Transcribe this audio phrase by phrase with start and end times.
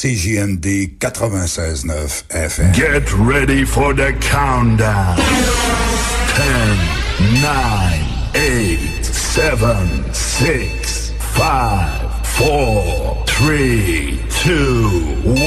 [0.00, 2.74] CJMD 96.9 FM.
[2.74, 5.18] Get ready for the countdown.
[5.18, 14.88] 10, 9, 8, 7, 6, 5, 4, 3, 2,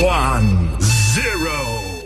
[0.04, 2.04] 1, 0.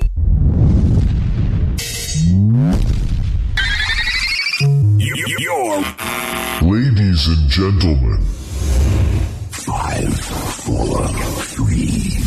[4.97, 5.83] You're
[6.61, 8.23] Ladies and gentlemen,
[9.51, 11.05] five, four,
[11.43, 12.26] three, two, one.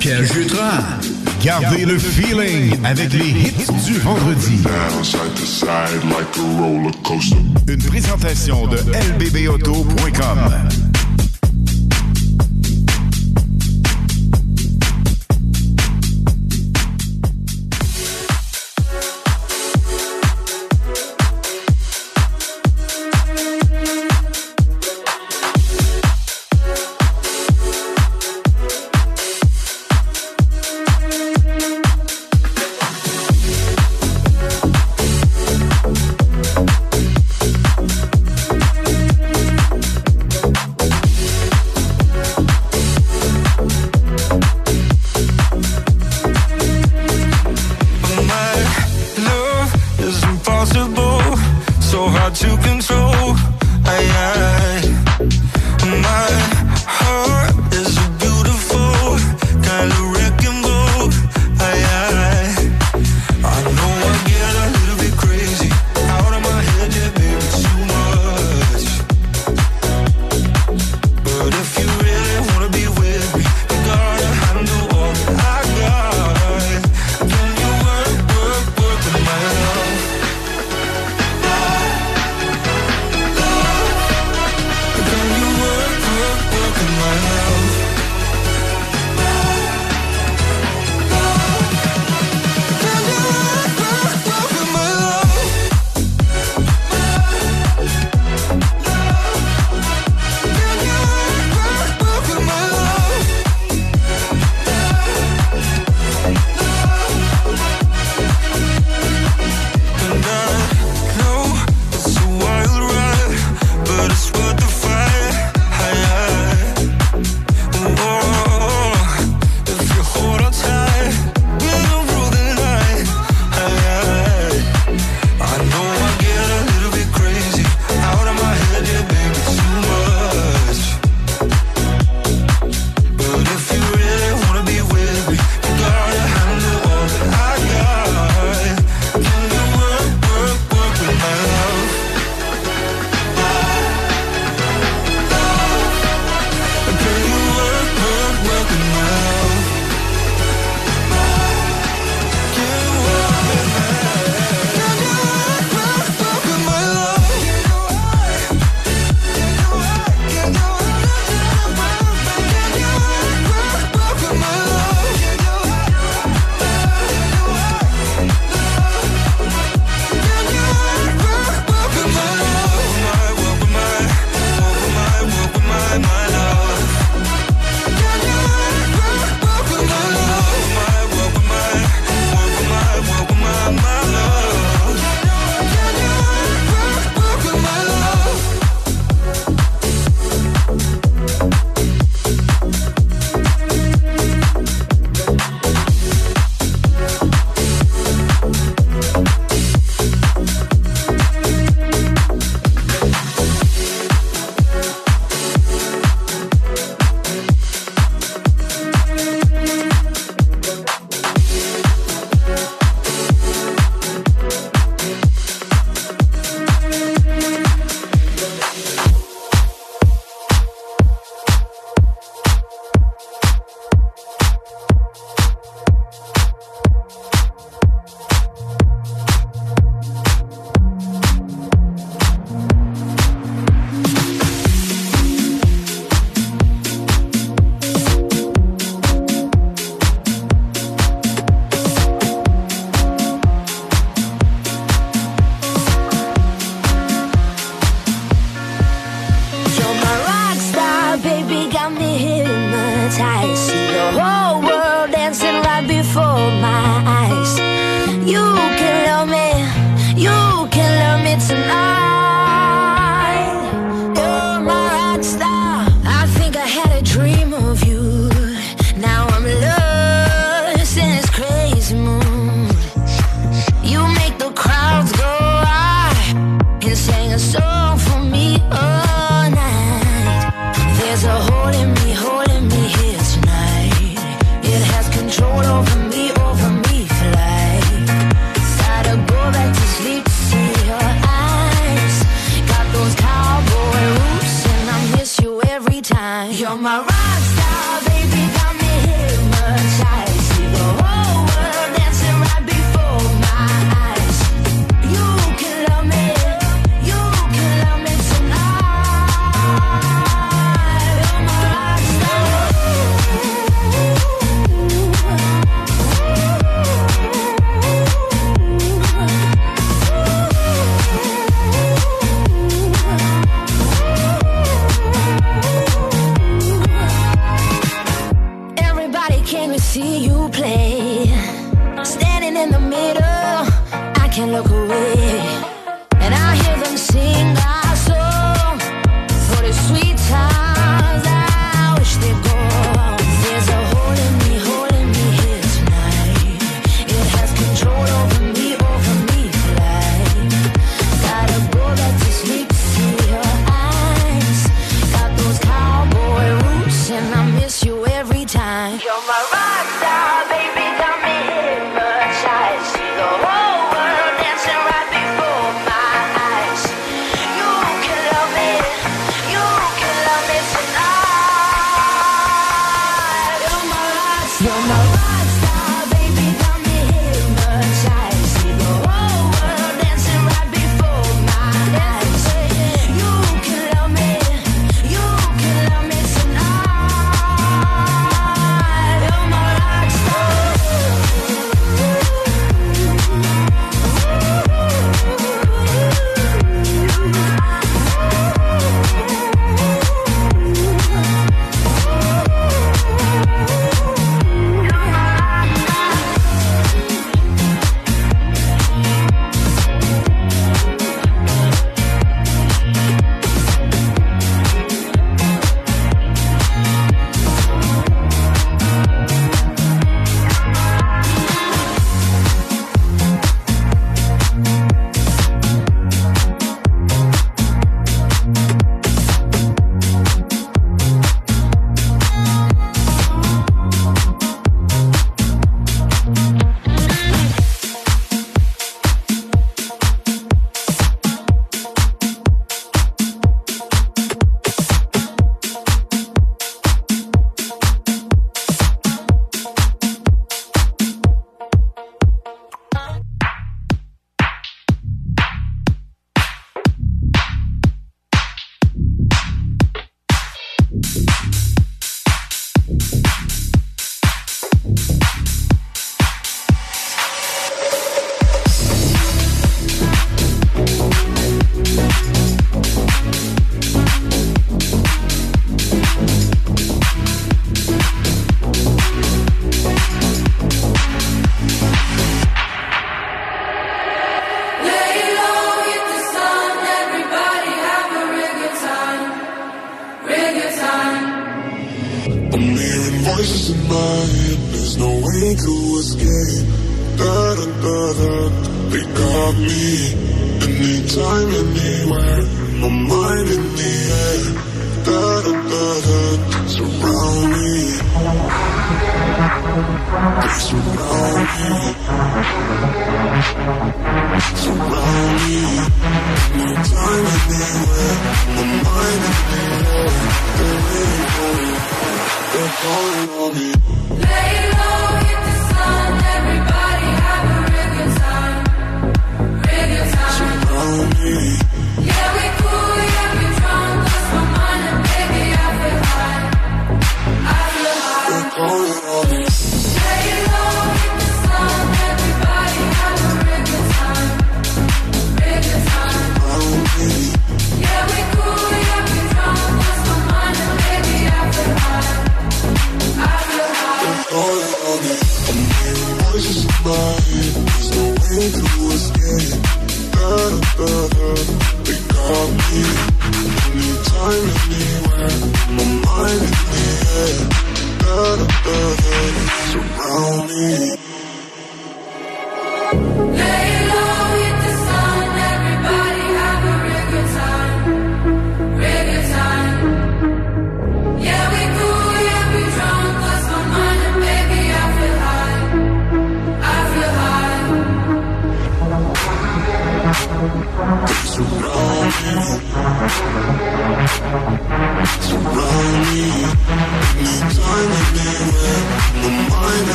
[0.00, 0.82] Pierre Jutras.
[1.42, 4.62] Gardez le feeling avec les hits du vendredi.
[7.66, 10.87] Une présentation de lbbauto.com.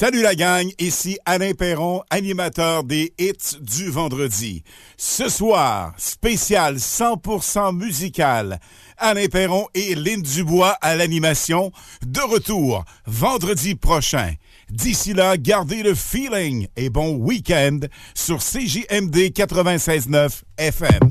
[0.00, 4.62] Salut la gang, ici Alain Perron, animateur des hits du vendredi.
[4.96, 8.60] Ce soir, spécial 100% musical.
[8.96, 11.70] Alain Perron et Lynn Dubois à l'animation.
[12.06, 14.32] De retour, vendredi prochain.
[14.70, 17.80] D'ici là, gardez le feeling et bon week-end
[18.14, 21.10] sur CJMD 96.9 FM.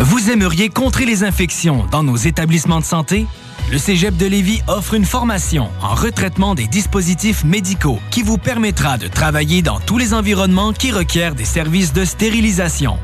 [0.00, 3.24] Vous aimeriez contrer les infections dans nos établissements de santé?
[3.70, 8.98] Le Cégep de Lévis offre une formation en retraitement des dispositifs médicaux qui vous permettra
[8.98, 12.98] de travailler dans tous les environnements qui requièrent des services de stérilisation.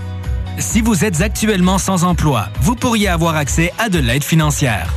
[0.58, 4.92] Si vous êtes actuellement sans emploi, vous pourriez avoir accès à de l'aide financière.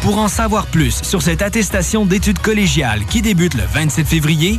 [0.00, 4.58] Pour en savoir plus sur cette attestation d'études collégiales qui débute le 27 février,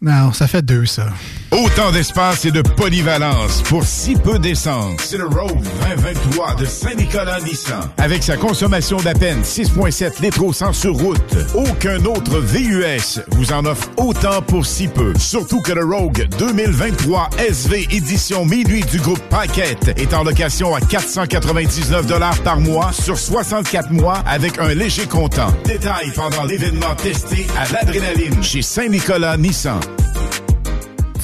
[0.00, 1.08] Non, ça fait deux, ça.
[1.50, 5.00] Autant d'espace et de polyvalence pour si peu d'essence.
[5.02, 7.80] C'est le Rogue 2023 de Saint-Nicolas Nissan.
[7.96, 13.52] Avec sa consommation d'à peine 6,7 litres au 100 sur route, aucun autre VUS vous
[13.52, 15.12] en offre autant pour si peu.
[15.18, 20.80] Surtout que le Rogue 2023 SV édition minuit du groupe Paquette est en location à
[20.80, 25.52] 499 par mois sur 64 mois avec un léger comptant.
[25.64, 29.80] Détail pendant l'événement testé à l'adrénaline chez Saint-Nicolas Nissan.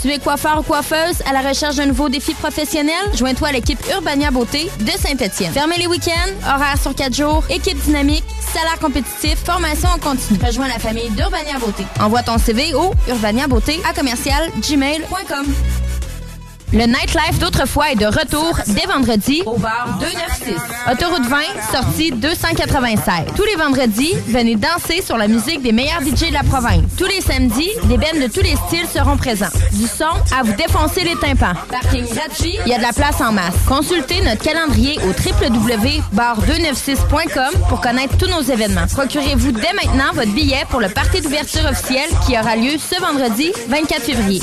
[0.04, 2.94] Tu es coiffeur ou coiffeuse à la recherche d'un nouveau défi professionnel?
[3.14, 5.50] Joins-toi à l'équipe Urbania Beauté de Saint-Étienne.
[5.50, 10.38] Fermez les week-ends, horaires sur 4 jours, équipe dynamique, salaire compétitif, formation en continu.
[10.44, 11.86] Rejoins la famille d'Urbania Beauté.
[12.00, 15.46] Envoie ton CV au urbaniabeauté à commercial gmail.com.
[16.74, 20.56] Le nightlife d'autrefois est de retour dès vendredi au bar 296.
[20.90, 21.36] Autoroute 20,
[21.70, 23.26] sortie 296.
[23.36, 26.82] Tous les vendredis, venez danser sur la musique des meilleurs DJ de la province.
[26.98, 29.52] Tous les samedis, des bands de tous les styles seront présents.
[29.70, 31.52] Du son à vous défoncer les tympans.
[31.70, 33.54] Parking gratuit, il y a de la place en masse.
[33.68, 38.88] Consultez notre calendrier au www.bar296.com pour connaître tous nos événements.
[38.92, 43.52] Procurez-vous dès maintenant votre billet pour le party d'ouverture officiel qui aura lieu ce vendredi
[43.68, 44.42] 24 février.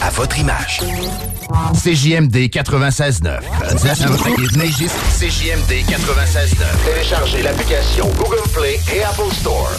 [0.00, 0.80] à votre image.
[1.74, 3.40] CJMD 96.9.
[5.18, 6.84] CJMD 96.9.
[6.84, 9.70] Téléchargez l'application Google Play et Apple Store.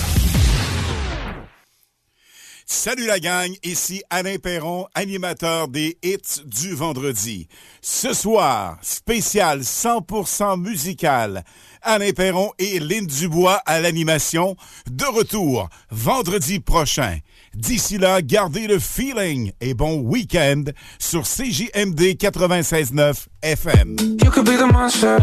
[2.72, 7.48] Salut la gang, ici Alain Perron, animateur des hits du vendredi.
[7.82, 11.44] Ce soir, spécial 100% musical.
[11.82, 14.56] Alain Perron et Lynn Dubois à l'animation.
[14.90, 17.18] De retour vendredi prochain.
[17.56, 20.64] D'ici là, gardez le feeling et bon week-end
[21.00, 23.96] sur CJMD 96.9 FM.
[24.24, 25.18] You could be the monster.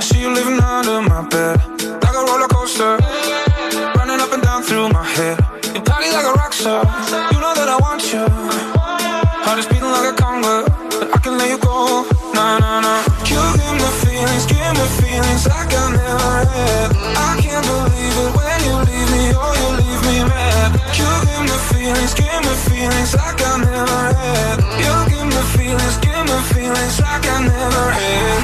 [0.00, 1.58] See you living under my bed.
[2.02, 2.98] Like a roller coaster.
[3.96, 5.38] Running up and down through my head.
[5.74, 6.84] You party like a rock star.
[7.32, 8.26] You know that I want you.
[9.46, 10.66] Heart is beating like a conga.
[11.14, 12.04] I can let you go.
[12.34, 13.02] Nah, nah, nah.
[13.24, 17.05] You give me feelings, give me feelings like I never had.
[22.16, 24.58] Give me feelings like I never had.
[24.82, 28.42] You give me feelings, give me feelings like I never had.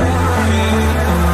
[1.26, 1.31] You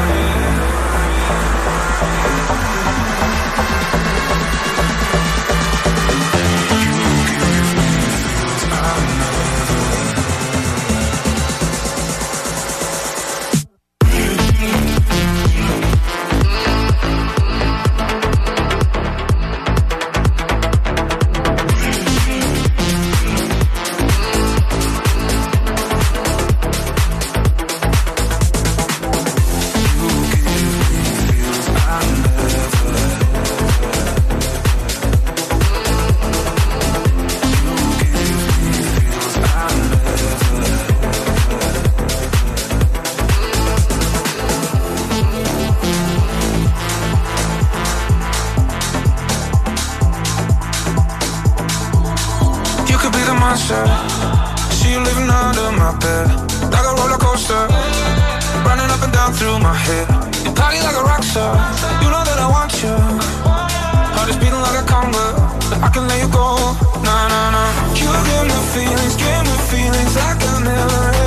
[61.23, 61.55] star.
[62.03, 62.95] You know that I want you.
[64.15, 65.27] Heart is beating like a conga.
[65.83, 66.57] I can let you go.
[67.03, 67.71] Nah, nah, nah.
[67.99, 71.18] You give me feelings, give me feelings like I never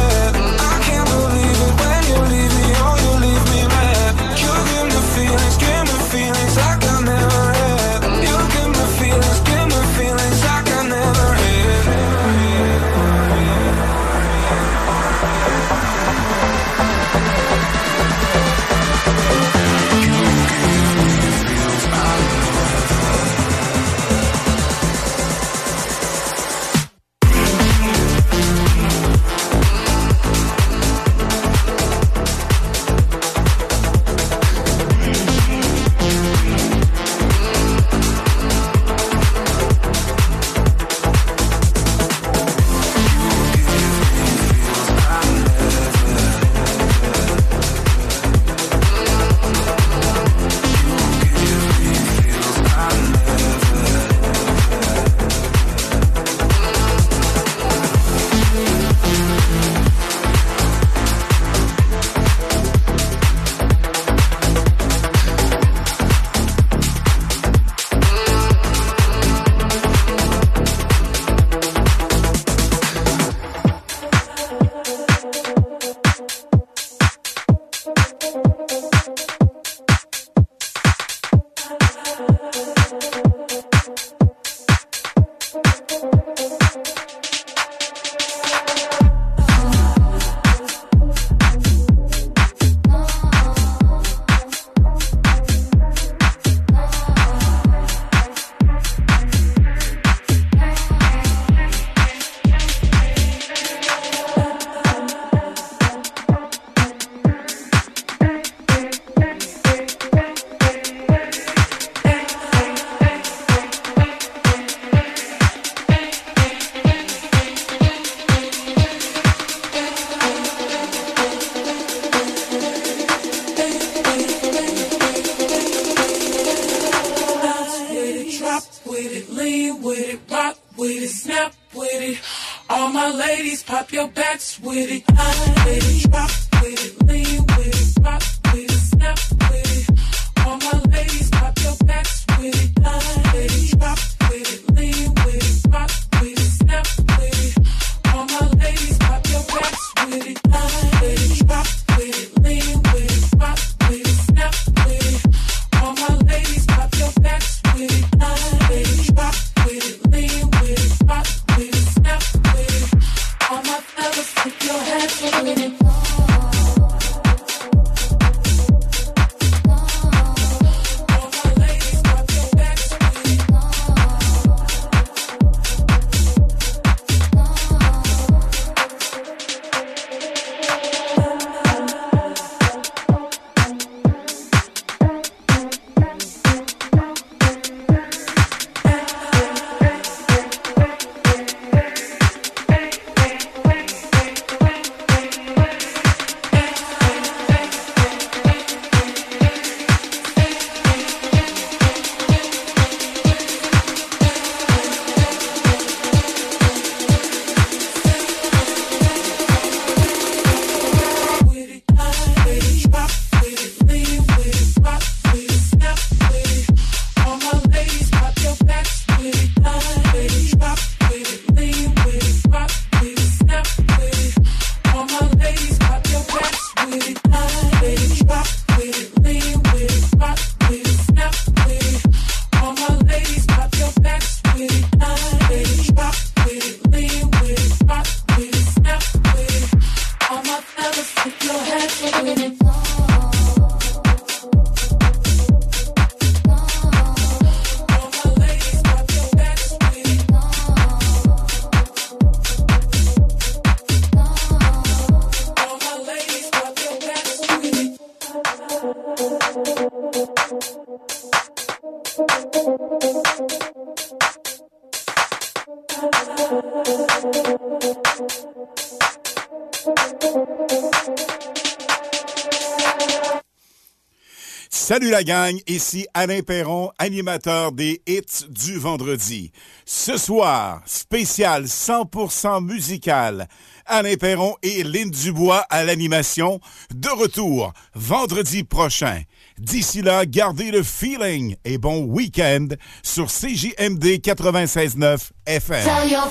[275.11, 279.51] la gang, ici Alain Perron, animateur des hits du vendredi.
[279.85, 283.47] Ce soir, spécial 100% musical.
[283.85, 286.61] Alain Perron et Lynn Dubois à l'animation.
[286.95, 289.23] De retour vendredi prochain.
[289.57, 292.69] D'ici là, gardez le feeling et bon week-end
[293.03, 295.83] sur CJMD 96.9 FM.
[295.83, 296.27] Tell your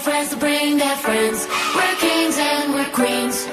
[0.00, 1.46] friends to bring their friends.
[1.74, 3.48] We're kings and we're queens.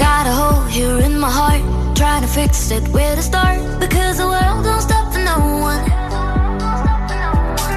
[0.00, 1.62] Got a hole here in my heart,
[1.94, 2.88] trying to fix it.
[2.88, 3.58] Where to start?
[3.78, 5.38] Because the world don't stop for no
[5.70, 5.84] one.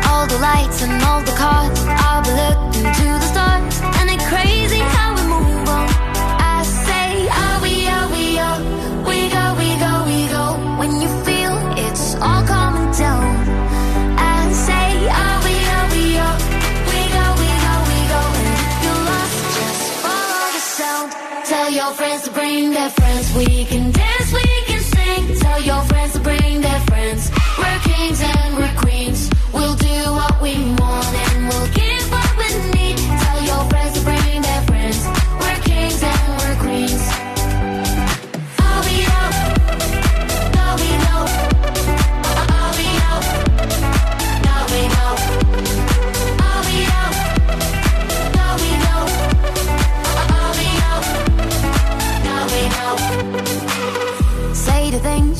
[0.07, 3.72] All the lights and all the cars, I'll be looking to the stars.
[22.89, 25.39] friends, we can dance, we can sing.
[25.39, 25.92] Tell your friends.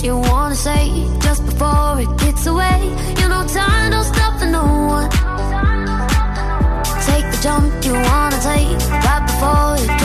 [0.04, 2.80] you wanna say just before it gets away.
[3.20, 4.64] You know time don't stop for no
[4.97, 5.10] one.
[7.08, 10.03] Take the jump you wanna take right before it.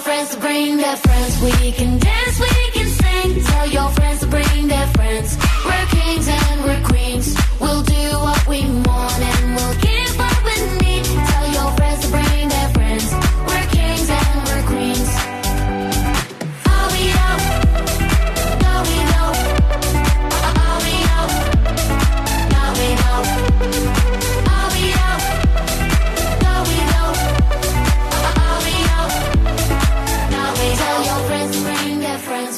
[0.00, 1.40] friends to bring their friends.
[1.40, 1.85] We can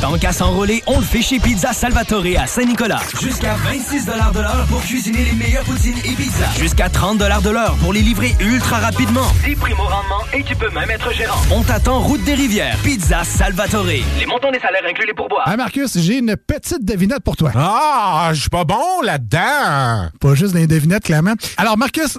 [0.00, 3.00] Tant qu'à s'enrôler, on le fait chez Pizza Salvatore à Saint-Nicolas.
[3.20, 6.52] Jusqu'à 26 de l'heure pour cuisiner les meilleures poutines et pizzas.
[6.56, 9.26] Jusqu'à 30 de l'heure pour les livrer ultra rapidement.
[9.44, 11.40] 10 primes au rendement et tu peux même être gérant.
[11.50, 12.76] On t'attend route des rivières.
[12.84, 13.86] Pizza Salvatore.
[13.86, 15.42] Les montants des salaires inclus les pourboires.
[15.46, 17.50] Ah, Marcus, j'ai une petite devinette pour toi.
[17.56, 20.10] Ah, je suis pas bon là-dedans.
[20.20, 21.34] Pas juste des devinettes, clairement.
[21.56, 22.18] Alors, Marcus,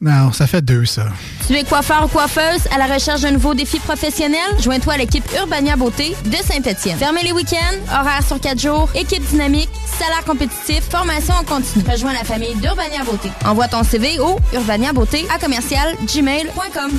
[0.00, 1.06] Non, ça fait deux, ça.
[1.48, 4.38] Tu es coiffeur ou coiffeuse à la recherche d'un nouveau défi professionnel?
[4.60, 6.96] Joins-toi à l'équipe Urbania Beauté de Saint-Étienne.
[6.96, 9.68] Fermez les week-ends, horaires sur 4 jours, équipe dynamique,
[9.98, 11.84] salaire compétitif, formation en continu.
[11.90, 13.28] Rejoins la famille d'Urbania Beauté.
[13.44, 16.92] Envoie ton CV au urbaniabeauté à commercial gmail.com.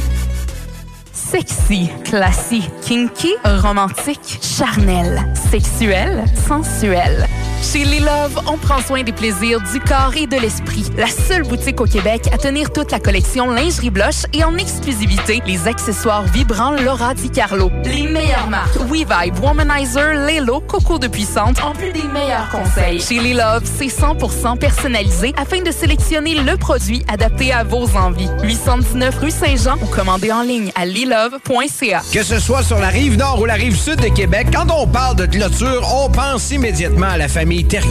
[1.14, 7.28] Sexy, classique, kinky, romantique, charnel, sexuel, sensuel.
[7.62, 10.86] Chez Les Love, on prend soin des plaisirs du corps et de l'esprit.
[10.98, 15.42] La seule boutique au Québec à tenir toute la collection lingerie blush et en exclusivité
[15.46, 17.70] les accessoires vibrants Laura Di Carlo.
[17.84, 23.02] Les meilleures marques WeVibe, Womanizer, Lelo, Coco de Puissante, en plus des meilleurs conseils.
[23.02, 28.30] Chez Les Love, c'est 100% personnalisé afin de sélectionner le produit adapté à vos envies.
[28.42, 32.02] 819 rue Saint-Jean ou commandez en ligne à lilove.ca.
[32.14, 34.88] Que ce soit sur la rive nord ou la rive sud de Québec, quand on
[34.88, 37.49] parle de clôture, on pense immédiatement à la famille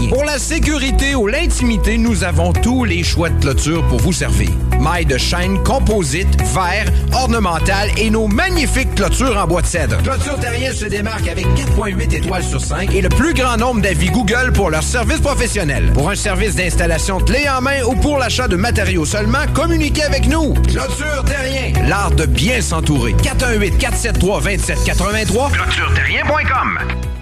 [0.08, 4.50] Pour la sécurité ou l'intimité, nous avons tous les choix de clôture pour vous servir.
[4.78, 10.00] Mailles de chaîne, composite, verre, ornemental et nos magnifiques clôtures en bois de cèdre.
[10.04, 14.10] Clôture Terrien se démarque avec 4.8 étoiles sur 5 et le plus grand nombre d'avis
[14.10, 15.90] Google pour leur service professionnel.
[15.92, 20.28] Pour un service d'installation clé en main ou pour l'achat de matériaux seulement, communiquez avec
[20.28, 20.54] nous.
[20.68, 23.12] Clôture Terrien, l'art de bien s'entourer.
[23.24, 26.78] 418 473 2783 clôtureterrien.com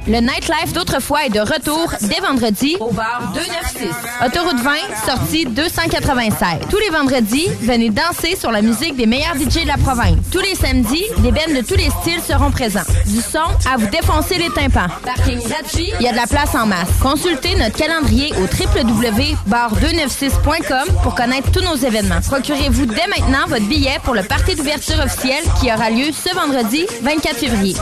[0.07, 2.21] Le nightlife d'autrefois est de retour dès
[2.81, 3.89] au bar 296.
[4.27, 4.73] Autoroute 20,
[5.07, 6.59] sortie 296.
[6.69, 10.17] Tous les vendredis, venez danser sur la musique des meilleurs DJ de la province.
[10.33, 12.83] Tous les samedis, des bands de tous les styles seront présents.
[13.07, 14.89] Du son à vous défoncer les tympans.
[15.05, 16.89] Parking gratuit, il y a de la place en masse.
[17.01, 22.23] Consultez notre calendrier au www.bar296.com pour connaître tous nos événements.
[22.27, 26.87] Procurez-vous dès maintenant votre billet pour le party d'ouverture officiel qui aura lieu ce vendredi
[27.03, 27.77] 24 février.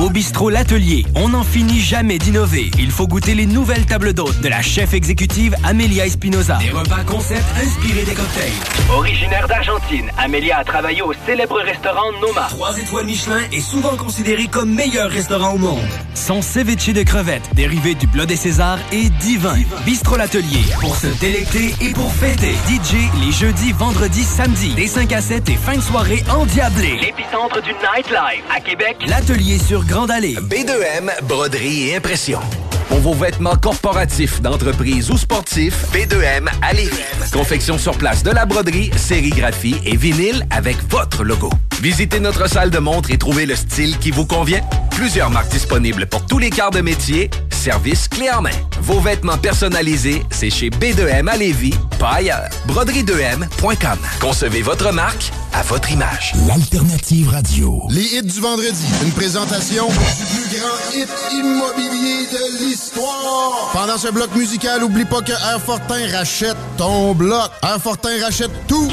[0.00, 2.70] Au bistrot L'Atelier, on n'en finit jamais d'innover.
[2.78, 6.58] Il faut goûter les nouvelles tables d'hôtes de la chef exécutive Amelia Espinoza.
[6.58, 8.52] Des repas concept inspirés des cocktails.
[8.90, 12.48] Originaire d'Argentine, Amelia a travaillé au célèbre restaurant Noma.
[12.50, 15.80] Trois étoiles Michelin est souvent considéré comme meilleur restaurant au monde.
[16.14, 19.56] Son ceviche de crevettes, dérivé du Bleu des Césars, est divin.
[19.86, 22.52] Bistrot L'Atelier, pour se délecter et pour fêter.
[22.68, 26.98] DJ les jeudis, vendredis, samedis, des 5 à 7 et fin de soirée endiablée.
[27.00, 28.96] L'épicentre du nightlife à Québec.
[29.06, 30.34] L'Atelier sur Grande Allée.
[30.34, 32.40] B2M, broderie et impression.
[32.88, 36.90] Pour vêtements corporatifs, d'entreprise ou sportifs, B2M à Lévis.
[37.32, 41.50] Confection sur place de la broderie, sérigraphie et vinyle avec votre logo.
[41.80, 44.62] Visitez notre salle de montre et trouvez le style qui vous convient.
[44.90, 47.30] Plusieurs marques disponibles pour tous les quarts de métier.
[47.64, 48.50] Service clé en main.
[48.82, 52.50] Vos vêtements personnalisés, c'est chez B2M à Lévis, pas ailleurs.
[52.68, 53.98] Broderie2M.com.
[54.20, 56.34] Concevez votre marque à votre image.
[56.46, 57.82] L'alternative radio.
[57.88, 58.84] Les hits du vendredi.
[59.02, 63.70] Une présentation du plus grand hit immobilier de l'histoire.
[63.72, 67.50] Pendant ce bloc musical, oublie pas que Airfortin rachète ton bloc.
[67.62, 68.92] Airfortin rachète tout.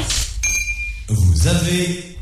[1.10, 2.16] Vous avez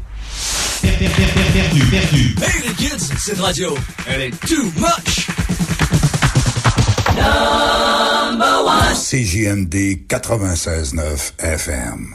[0.81, 1.07] perdu,
[1.53, 2.35] perdu, perdu.
[2.43, 3.79] Hey les kids, cette radio,
[4.09, 5.29] elle est too much!
[9.11, 12.15] CJMD 96.9 FM.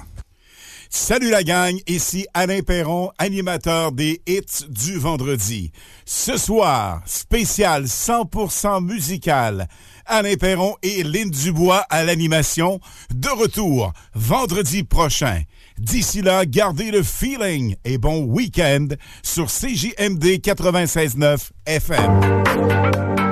[0.89, 5.73] Salut la gang, ici Alain Perron, animateur des hits du vendredi.
[6.05, 9.67] Ce soir, spécial 100% musical.
[10.05, 12.79] Alain Perron et Lynn Dubois à l'animation.
[13.13, 15.41] De retour vendredi prochain.
[15.77, 18.87] D'ici là, gardez le feeling et bon week-end
[19.21, 23.24] sur CJMD 96.9 FM.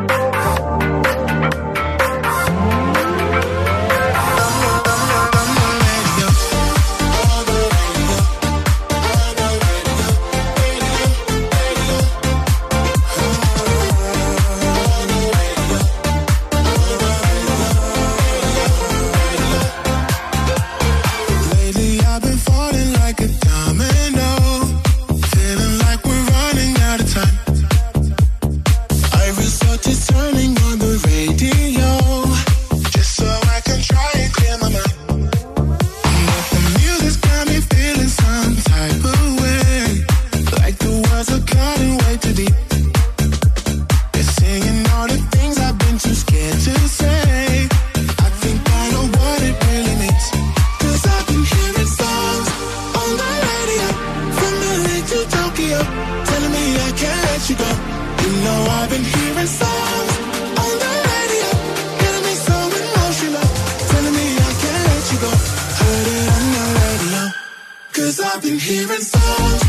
[68.03, 69.62] Cause I've been hearing songs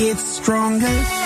[0.00, 1.19] gets stronger.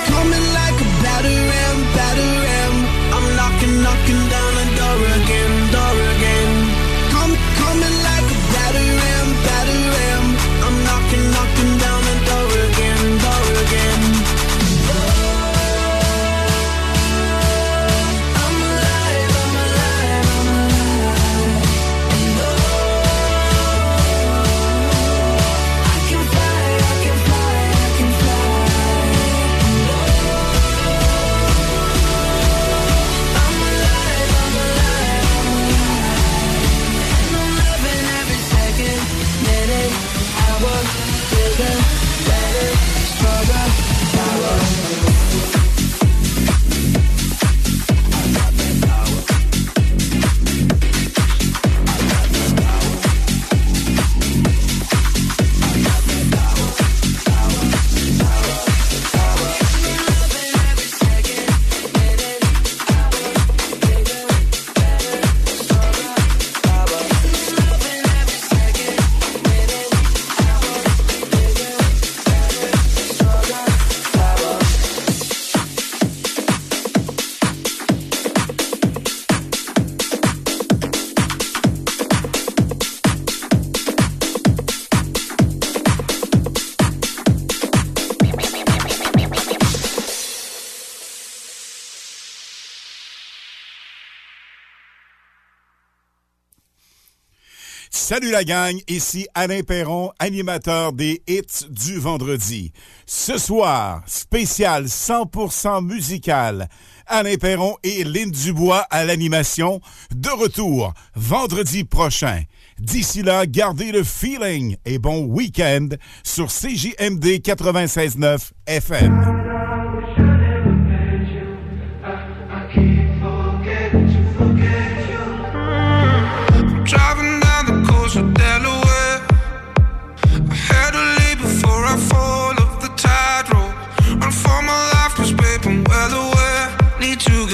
[98.24, 102.72] Salut la gang, ici Alain Perron, animateur des hits du vendredi.
[103.04, 106.70] Ce soir, spécial 100% musical.
[107.06, 109.82] Alain Perron et Lynn Dubois à l'animation.
[110.14, 112.44] De retour vendredi prochain.
[112.78, 115.88] D'ici là, gardez le feeling et bon week-end
[116.22, 119.53] sur CJMD 96.9 FM.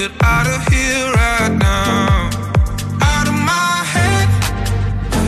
[0.01, 2.29] Get out of here right now.
[3.13, 4.27] Out of my head.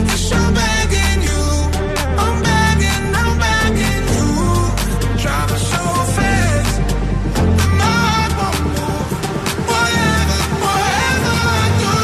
[0.08, 1.44] Yes, I'm begging you.
[2.22, 4.30] I'm begging, I'm begging you.
[5.22, 5.84] Driving so
[6.16, 6.74] fast.
[7.36, 9.10] that my heart won't move.
[9.70, 11.94] Whatever, whatever I do.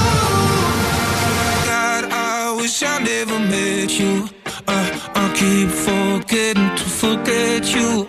[1.71, 4.15] God, I wish I never met you.
[4.69, 4.89] Uh,
[5.23, 8.07] I keep forgetting to forget you.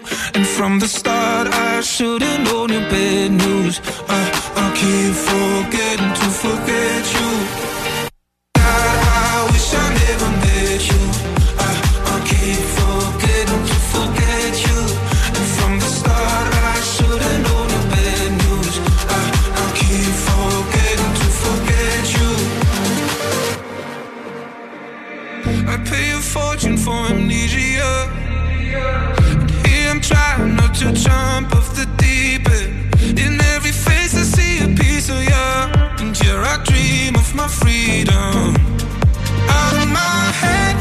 [0.61, 3.81] From the start, I should've known your bad news.
[4.07, 4.29] Uh,
[4.63, 7.29] I keep forgetting to forget you.
[8.61, 11.03] God, I wish I never met you.
[11.65, 11.77] Uh,
[12.13, 14.79] I keep forgetting to forget you.
[15.35, 18.75] And from the start, I should've known your bad news.
[19.17, 19.29] Uh,
[19.61, 22.31] I keep forgetting to forget you.
[25.73, 27.70] I pay a fortune for amnesia.
[30.81, 33.19] To jump off the deep end.
[33.19, 35.51] In every face I see a piece of you.
[36.01, 38.55] And here I dream of my freedom.
[39.57, 40.80] Out of my head,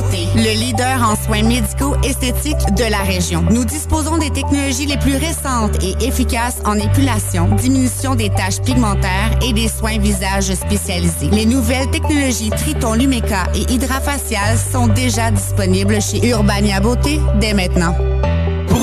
[0.00, 3.44] Le leader en soins médicaux esthétiques de la région.
[3.50, 9.36] Nous disposons des technologies les plus récentes et efficaces en épilation, diminution des taches pigmentaires
[9.44, 11.30] et des soins visage spécialisés.
[11.32, 17.96] Les nouvelles technologies Triton Lumeca et Hydrafacial sont déjà disponibles chez Urbania Beauté dès maintenant.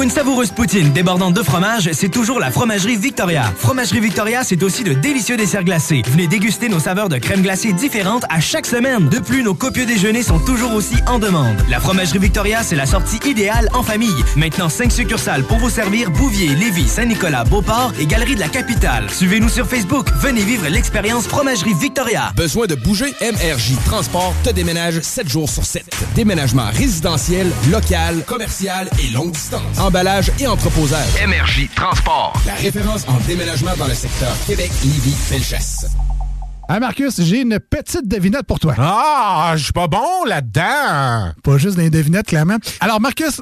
[0.05, 3.51] Une savoureuse poutine débordante de fromage, c'est toujours la Fromagerie Victoria.
[3.57, 6.03] Fromagerie Victoria, c'est aussi de délicieux desserts glacés.
[6.05, 9.09] Venez déguster nos saveurs de crème glacée différentes à chaque semaine.
[9.09, 11.55] De plus, nos copieux déjeuners sont toujours aussi en demande.
[11.71, 14.13] La Fromagerie Victoria, c'est la sortie idéale en famille.
[14.35, 19.09] Maintenant, 5 succursales pour vous servir Bouvier, Lévis, Saint-Nicolas, Beauport et Galerie de la Capitale.
[19.09, 20.07] Suivez-nous sur Facebook.
[20.21, 22.31] Venez vivre l'expérience Fromagerie Victoria.
[22.35, 23.15] Besoin de bouger?
[23.21, 25.84] MRJ Transport te déménage 7 jours sur 7.
[26.15, 29.77] Déménagement résidentiel, local, commercial et longue distance.
[29.77, 31.09] Emballage et entreposage.
[31.27, 32.33] MRJ Transport.
[32.45, 35.87] La référence en déménagement dans le secteur Québec, Lévis, Felchasse.
[36.69, 38.75] Ah, Marcus, j'ai une petite devinette pour toi.
[38.77, 41.33] Ah, je suis pas bon là-dedans.
[41.43, 42.57] Pas juste des devinettes, clairement.
[42.79, 43.41] Alors, Marcus,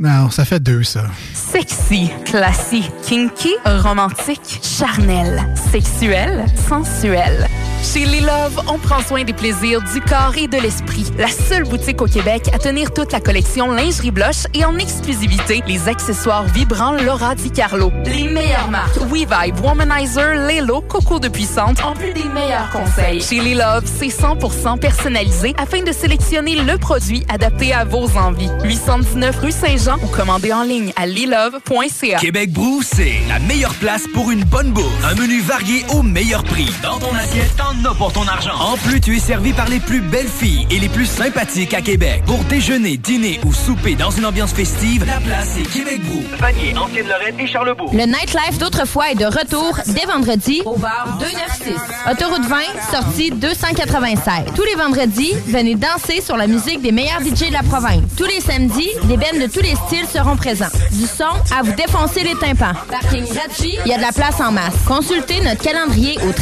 [0.00, 1.04] Non, ça fait deux, ça.
[1.34, 7.46] Sexy, classique, kinky, romantique, charnel, sexuel, sensuel.
[7.82, 11.06] Chez Les Love, on prend soin des plaisirs du corps et de l'esprit.
[11.16, 15.62] La seule boutique au Québec à tenir toute la collection lingerie blush et en exclusivité
[15.66, 17.90] les accessoires vibrants Laura Di Carlo.
[18.04, 23.22] Les meilleures marques WeVibe, Womanizer, Lelo, Coco de Puissante, en plus des meilleurs conseils.
[23.22, 28.50] Chez Les Love, c'est 100% personnalisé afin de sélectionner le produit adapté à vos envies.
[28.62, 32.18] 819 rue Saint-Jean ou commandez en ligne à lilove.ca.
[32.18, 35.04] Québec Brou, c'est la meilleure place pour une bonne bouffe.
[35.04, 36.70] Un menu varié au meilleur prix.
[36.82, 37.60] Dans ton assiette,
[37.96, 38.54] pour ton argent.
[38.58, 41.80] En plus, tu es servi par les plus belles filles et les plus sympathiques à
[41.80, 42.22] Québec.
[42.26, 46.22] Pour déjeuner, dîner ou souper dans une ambiance festive, la place est Québec Brou.
[46.38, 47.90] Vanier, Ancienne-Lorraine et Charlebourg.
[47.92, 51.74] Le nightlife d'autrefois est de retour dès vendredi au bar 296.
[52.10, 52.56] Autoroute 20,
[52.90, 54.52] sortie 296.
[54.56, 58.02] Tous les vendredis, venez danser sur la musique des meilleurs DJ de la province.
[58.16, 60.66] Tous les samedis, des bands de tous les styles seront présents.
[60.90, 61.24] Du son
[61.56, 62.74] à vous défoncer les tympans.
[62.90, 64.74] Parking gratuit, il y a de la place en masse.
[64.86, 66.32] Consultez notre calendrier au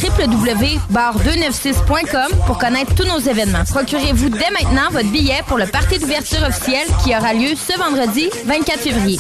[1.18, 3.64] www.bar296.com pour connaître tous nos événements.
[3.68, 8.28] Procurez-vous dès maintenant votre billet pour le party d'ouverture officiel qui aura lieu ce vendredi
[8.46, 9.18] 24 février.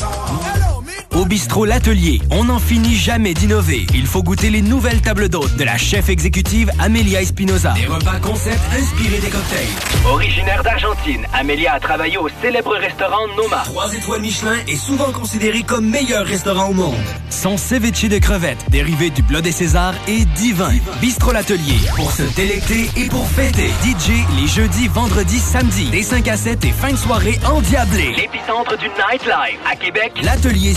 [1.14, 3.86] Au bistrot L'Atelier, on n'en finit jamais d'innover.
[3.94, 7.72] Il faut goûter les nouvelles tables d'hôtes de la chef exécutive Amelia Espinoza.
[7.72, 9.68] Des repas concept inspirés des cocktails.
[10.06, 13.62] Originaire d'Argentine, Amélia a travaillé au célèbre restaurant Noma.
[13.64, 16.94] Trois étoiles Michelin est souvent considéré comme meilleur restaurant au monde.
[17.30, 20.72] Son ceviche de crevettes, dérivé du bleu des Césars, est divin.
[21.00, 23.68] Bistrot L'Atelier, pour se délecter et pour fêter.
[23.82, 28.14] DJ les jeudis, vendredis, samedis, des 5 à 7 et fin de soirée endiablée.
[28.16, 30.12] L'épicentre du nightlife à Québec.
[30.22, 30.74] L'Atelier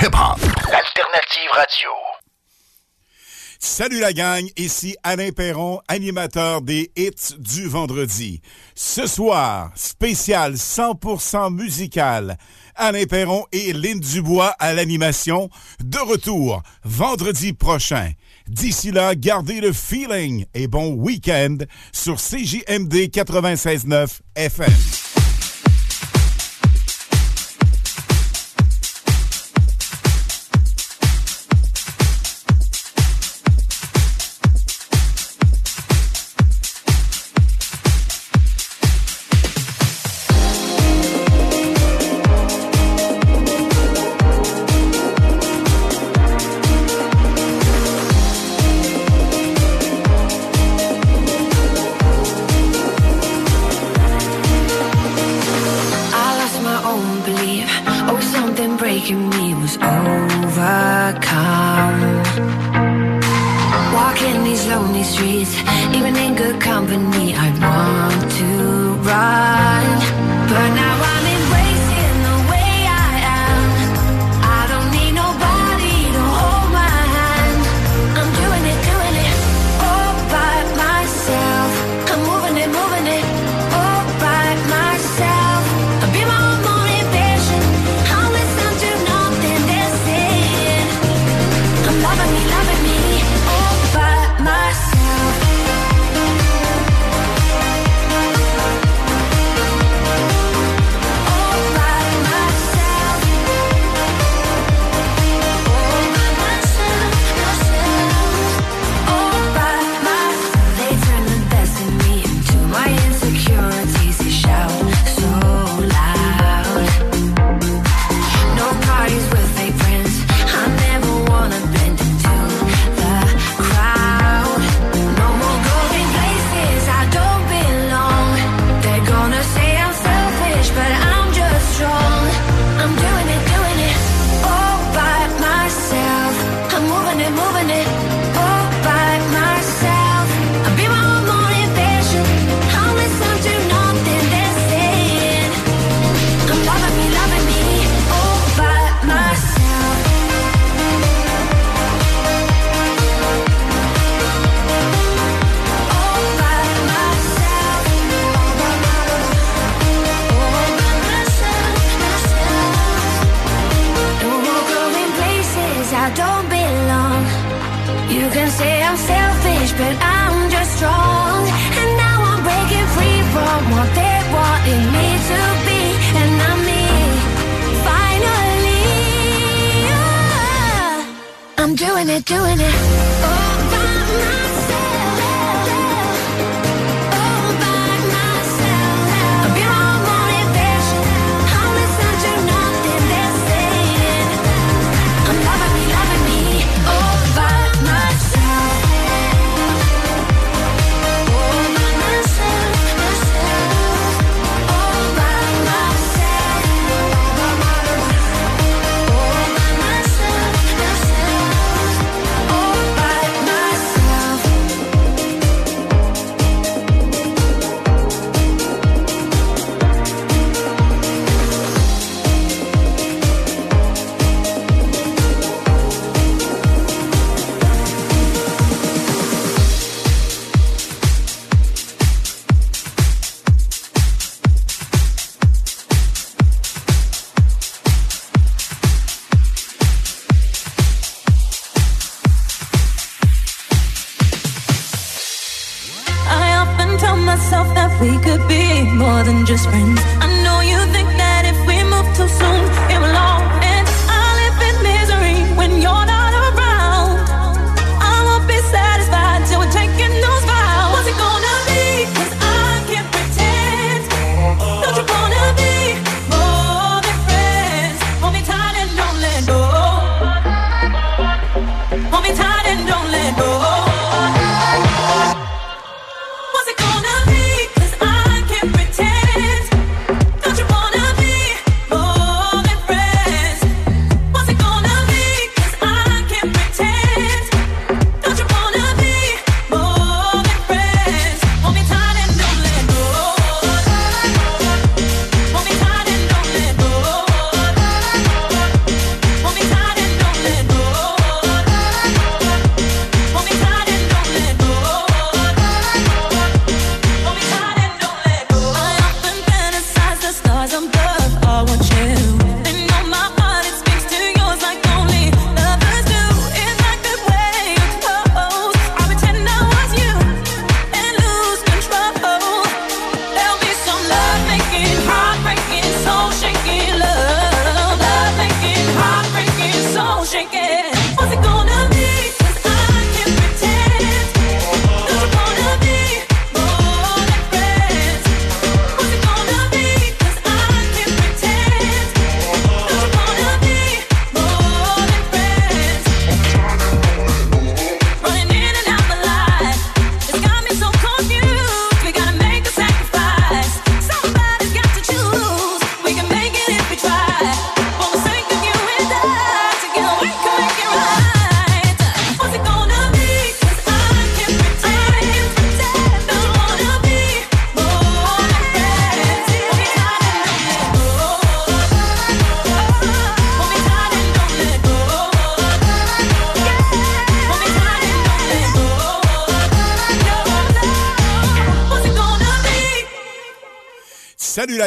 [0.00, 0.40] Hip-hop.
[0.72, 1.90] Alternative Radio.
[3.60, 8.40] Salut la gang, ici Alain Perron, animateur des hits du vendredi.
[8.74, 12.36] Ce soir, spécial 100% musical.
[12.74, 15.50] Alain Perron et Lynn Dubois à l'animation.
[15.84, 18.10] De retour vendredi prochain.
[18.48, 21.58] D'ici là, gardez le feeling et bon week-end
[21.92, 24.72] sur CJMD 96.9 FM.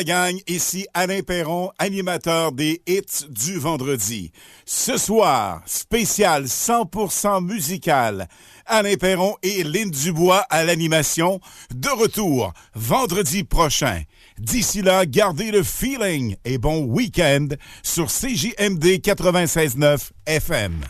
[0.04, 4.34] la ici Alain Perron, animateur des hits du vendredi.
[4.66, 8.28] Ce soir, spécial 100% musical.
[8.66, 11.40] Alain Perron et Lynn Dubois à l'animation.
[11.74, 14.02] De retour, vendredi prochain.
[14.38, 17.48] D'ici là, gardez le feeling et bon week-end
[17.82, 20.82] sur CJMD 96.9 FM.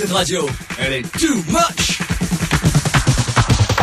[0.00, 0.48] Cette radio,
[0.78, 2.00] elle est too much.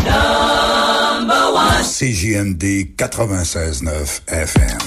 [0.04, 1.84] Number one.
[1.84, 4.87] CJMD 96.9 FM.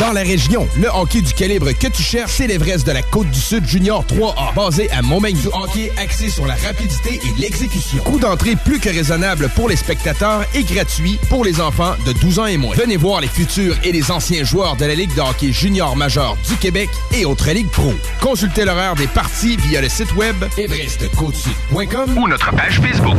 [0.00, 3.66] Dans la région, le hockey du calibre que tu cherches, c'est l'Everest de la Côte-du-Sud
[3.66, 4.54] Junior 3A.
[4.54, 8.00] Basé à Montmagny, du hockey axé sur la rapidité et l'exécution.
[8.04, 12.38] Coût d'entrée plus que raisonnable pour les spectateurs et gratuit pour les enfants de 12
[12.38, 12.76] ans et moins.
[12.76, 16.36] Venez voir les futurs et les anciens joueurs de la Ligue de hockey junior majeur
[16.48, 17.92] du Québec et autres ligues pro.
[18.20, 23.18] Consultez l'horaire des parties via le site web everestcôtesud.com ou notre page Facebook.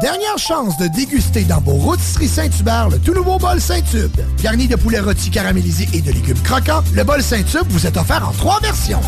[0.00, 4.18] Dernière chance de déguster dans vos rôtisseries Saint-Hubert le tout nouveau bol Saint-Tube.
[4.42, 8.26] Garni de poulet rôti caramélisé et de légumes croquants, le bol Saint-Tube vous est offert
[8.26, 9.02] en trois versions.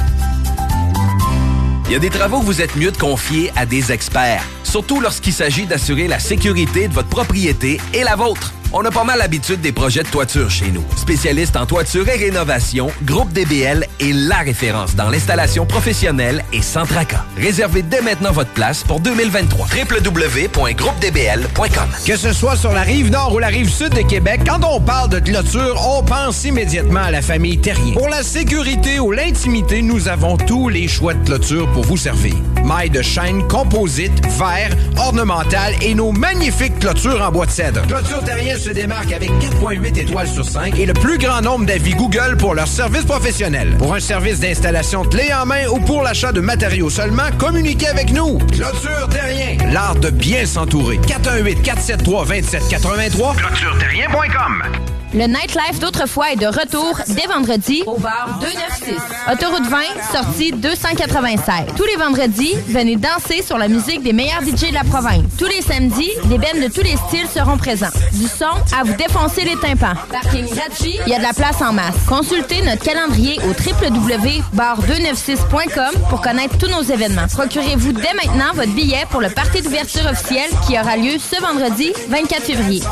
[1.86, 5.01] Il y a des travaux que vous êtes mieux de confier à des experts, surtout
[5.01, 8.52] lorsqu'il s'agit d'assurer la sécurité de votre propriété et la vôtre.
[8.76, 10.82] On a pas mal l'habitude des projets de toiture chez nous.
[10.96, 16.84] Spécialiste en toiture et rénovation, Groupe DBL est la référence dans l'installation professionnelle et sans
[16.84, 17.24] tracas.
[17.36, 19.68] Réservez dès maintenant votre place pour 2023.
[19.68, 24.64] www.groupedbl.com Que ce soit sur la rive nord ou la rive sud de Québec, quand
[24.64, 27.92] on parle de clôture, on pense immédiatement à la famille Terrien.
[27.92, 32.34] Pour la sécurité ou l'intimité, nous avons tous les choix de clôture pour vous servir.
[32.64, 37.86] Mailles de chaîne, composite, verre, ornementale et nos magnifiques clôtures en bois de cèdre.
[37.86, 41.92] Clôture Terrien se démarque avec 4.8 étoiles sur 5 et le plus grand nombre d'avis
[41.92, 43.76] Google pour leur service professionnel.
[43.76, 48.10] Pour un service d'installation clé en main ou pour l'achat de matériaux seulement, communiquez avec
[48.10, 48.38] nous.
[48.38, 50.96] Clôture Terrien, l'art de bien s'entourer.
[50.96, 54.93] 418 473 2783 clôtureterrien.com.
[55.14, 58.96] Le nightlife d'autrefois est de retour dès vendredi au bar 296.
[59.32, 59.78] Autoroute 20,
[60.12, 61.66] sortie 296.
[61.76, 65.22] Tous les vendredis, venez danser sur la musique des meilleurs DJ de la province.
[65.38, 67.92] Tous les samedis, des bands de tous les styles seront présents.
[68.14, 69.94] Du son à vous défoncer les tympans.
[70.10, 71.94] Parking gratuit, il y a de la place en masse.
[72.08, 77.28] Consultez notre calendrier au www.bar296.com pour connaître tous nos événements.
[77.32, 81.92] Procurez-vous dès maintenant votre billet pour le party d'ouverture officiel qui aura lieu ce vendredi
[82.08, 82.82] 24 février.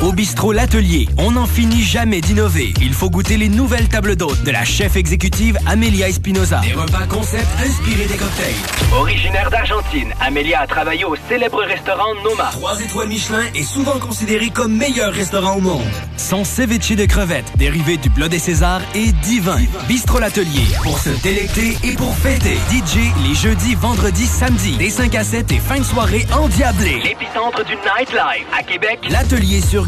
[0.00, 2.72] Au bistrot L'Atelier, on n'en finit jamais d'innover.
[2.80, 6.60] Il faut goûter les nouvelles tables d'hôtes de la chef exécutive Amelia Espinoza.
[6.60, 8.54] Des repas concept inspirés des cocktails.
[8.92, 12.48] Originaire d'Argentine, Amélia a travaillé au célèbre restaurant Noma.
[12.52, 15.82] Trois étoiles Michelin est souvent considéré comme meilleur restaurant au monde.
[16.16, 19.58] Son ceviche de crevettes, dérivé du bleu des Césars, est divin.
[19.88, 22.56] Bistrot L'Atelier, pour se délecter et pour fêter.
[22.70, 27.00] DJ les jeudis, vendredis, samedis, des 5 à 7 et fin de soirée endiablée.
[27.02, 29.00] L'épicentre du nightlife à Québec.
[29.10, 29.87] L'Atelier sur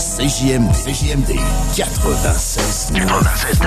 [0.00, 1.36] CJMD, CJMD
[1.76, 2.92] 96.
[2.94, 3.60] 96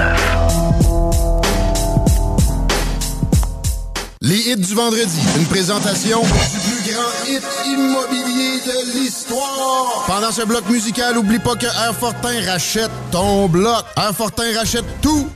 [4.22, 5.20] Les hits du vendredi.
[5.38, 10.06] Une présentation du plus grand hit immobilier de l'histoire.
[10.08, 13.86] Pendant ce bloc musical, oublie pas que Airfortin rachète ton bloc.
[13.96, 15.30] Airfortin rachète tout.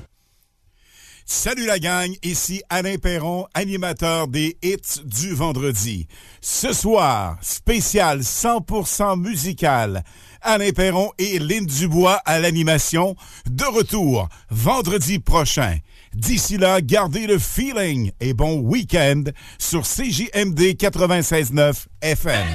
[1.28, 6.08] Salut la gang, ici Alain Perron, animateur des hits du vendredi.
[6.42, 10.04] Ce soir, spécial 100% musical.
[10.42, 13.16] Alain Perron et Lynn Dubois à l'animation.
[13.50, 15.78] De retour vendredi prochain.
[16.14, 19.24] D'ici là, gardez le feeling et bon week-end
[19.58, 22.48] sur CJMD 96.9 FM.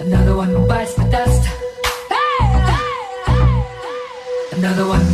[0.00, 1.44] Another one the dust.
[4.52, 5.04] Another one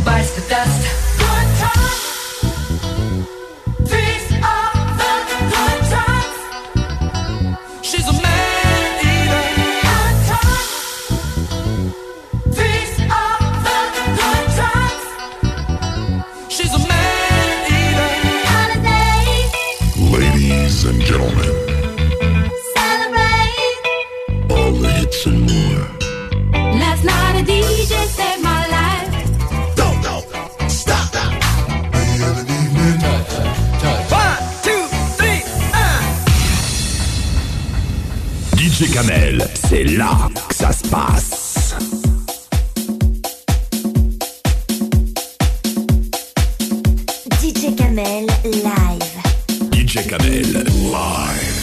[21.09, 21.51] gentlemen,
[22.75, 23.79] Celebrate.
[24.51, 25.85] all the hits and more.
[26.77, 29.09] Last night a DJ saved my life.
[29.75, 30.25] Don't, don't,
[30.69, 31.31] stop, stop.
[34.11, 34.85] One, two,
[35.17, 35.41] three,
[38.55, 41.38] DJ Kamel, c'est là que ça se passe.
[50.07, 51.59] Kamel, live.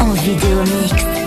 [0.00, 1.17] En vidéo.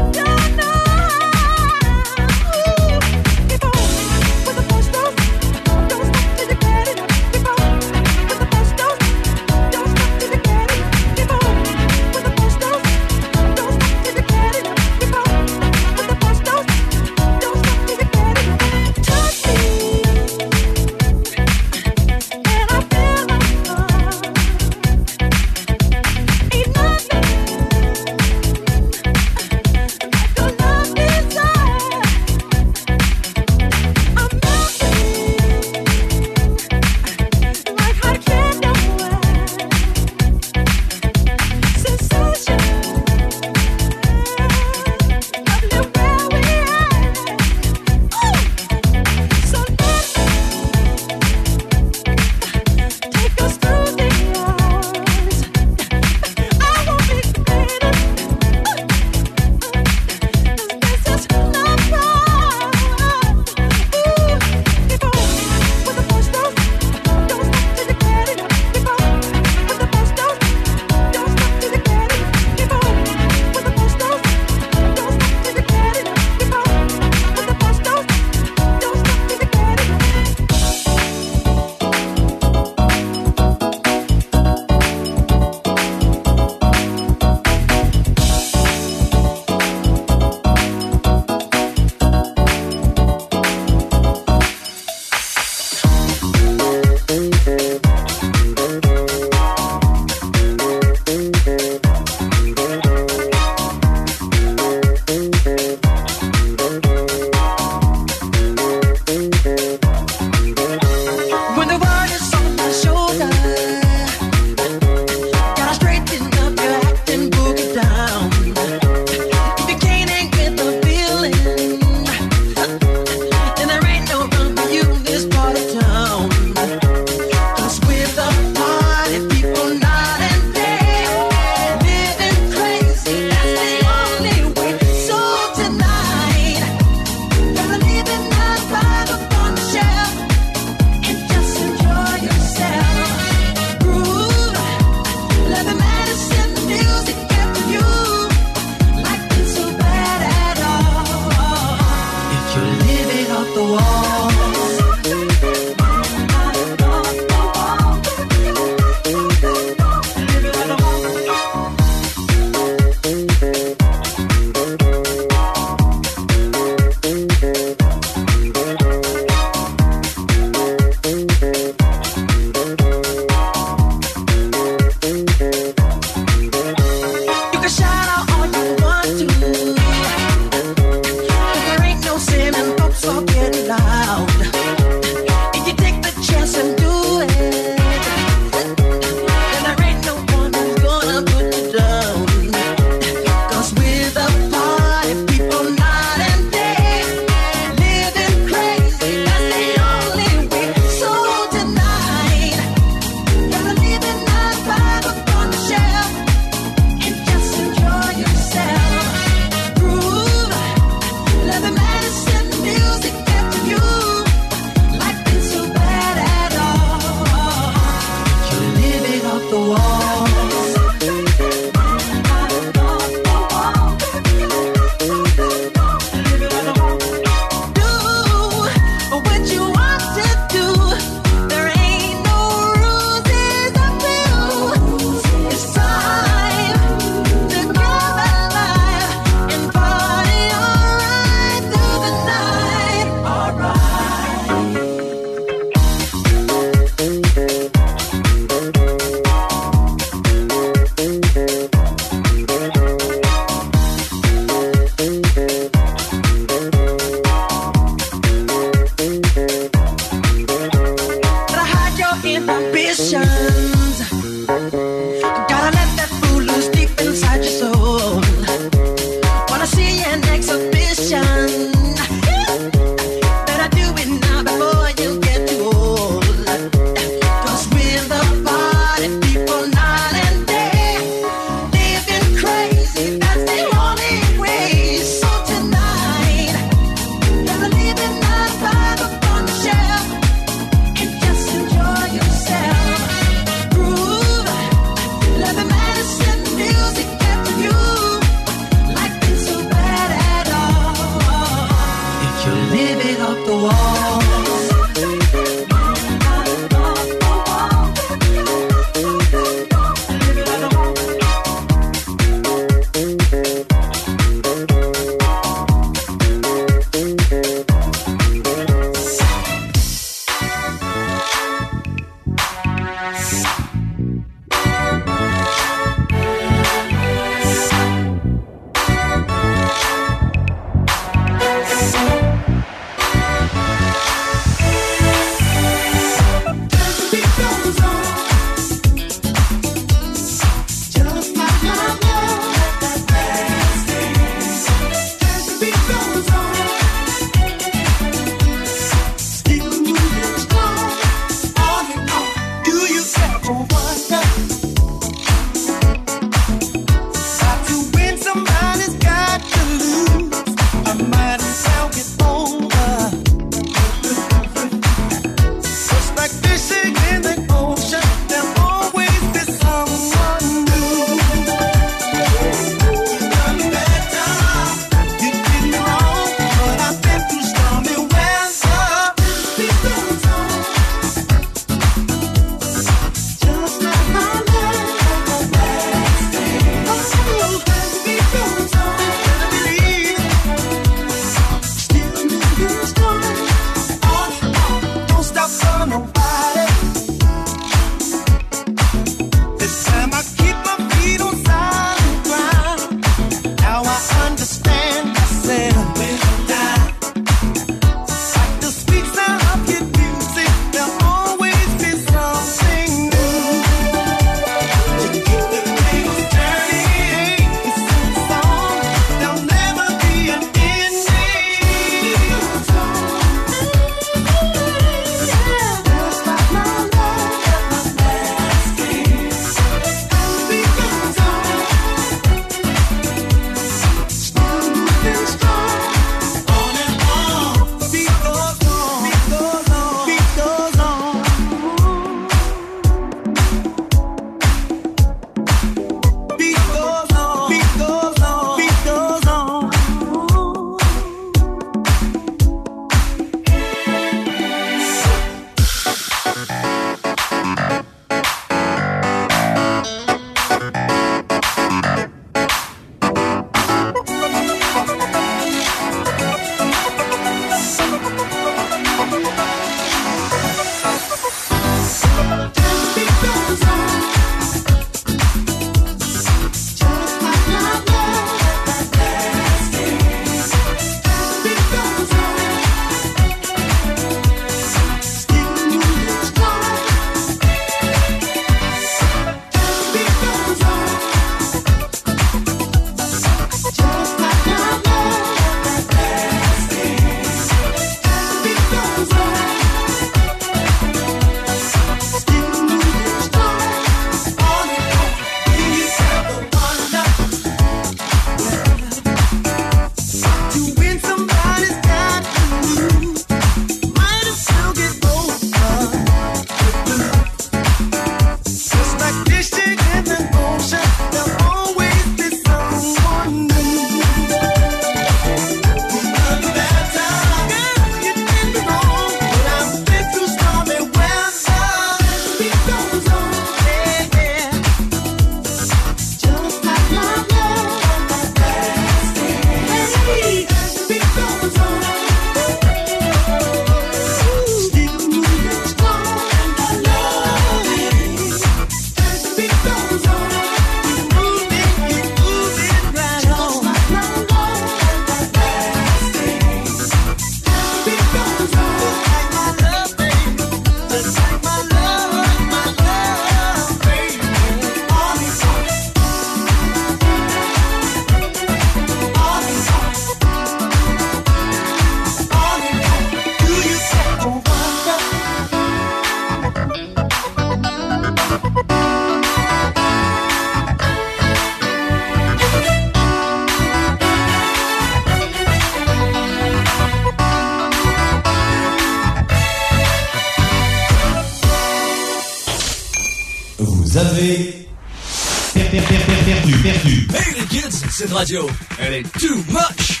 [597.96, 598.46] Cette radio,
[598.78, 600.00] elle est too much.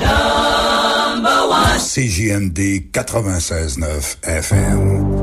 [0.00, 1.78] Number one.
[1.78, 5.17] CJMD 96.9 FM.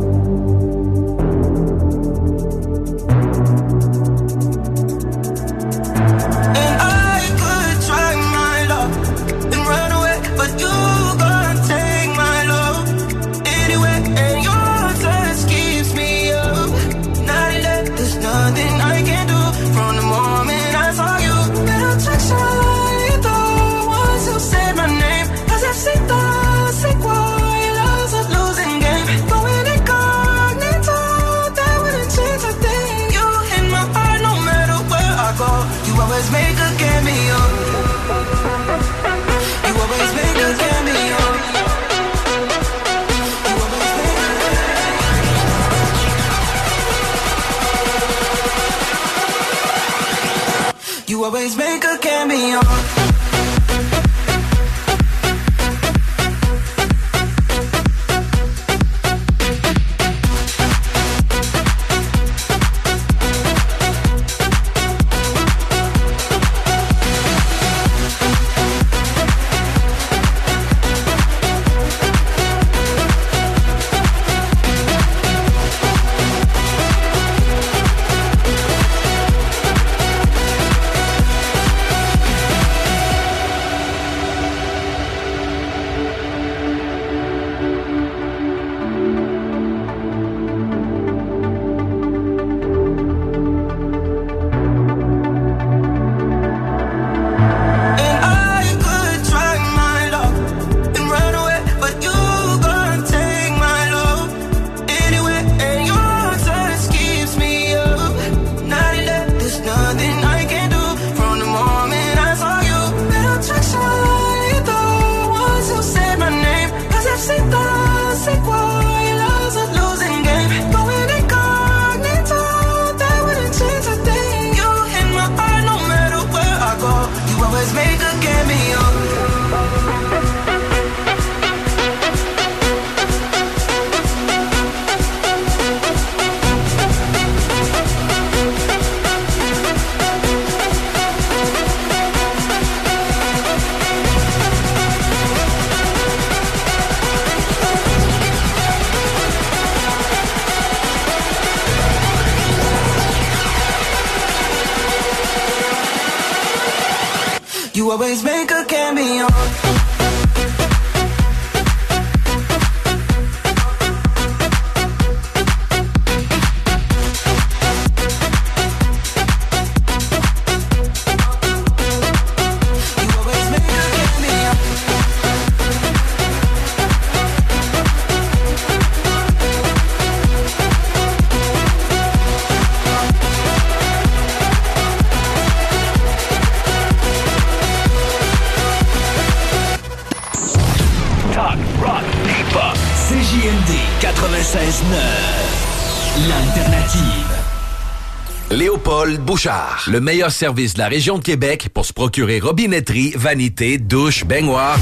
[199.87, 204.79] Le meilleur service de la région de Québec pour se procurer robinetterie, vanité, douche, baignoire.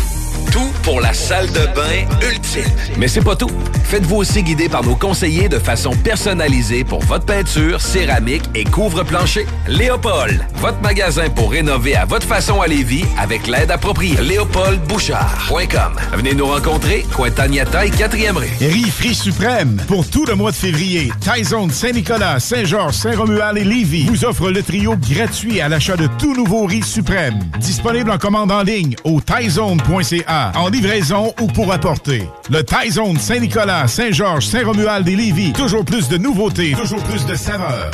[0.49, 2.72] Tout pour la salle de bain ultime.
[2.98, 3.51] Mais c'est pas tout.
[3.93, 9.45] Faites-vous aussi guider par nos conseillers de façon personnalisée pour votre peinture, céramique et couvre-plancher.
[9.67, 14.17] Léopold, votre magasin pour rénover à votre façon à Lévis avec l'aide appropriée.
[14.19, 15.93] LéopoldBouchard.com.
[16.13, 18.49] Venez nous rencontrer, Cointagnata et 4e rue.
[18.61, 19.80] Riz Frit Suprême.
[19.88, 24.63] Pour tout le mois de février, Taizone Saint-Nicolas, Saint-Georges, Saint-Romuald et Lévis vous offre le
[24.63, 27.38] trio gratuit à l'achat de tout nouveau riz suprême.
[27.59, 32.27] Disponible en commande en ligne au taizone.ca, en livraison ou pour apporter.
[32.49, 35.53] Le Taizone Saint-Nicolas, Saint-Georges, Saint-Romuald et Lévis.
[35.53, 37.91] Toujours plus de nouveautés, toujours plus de saveurs.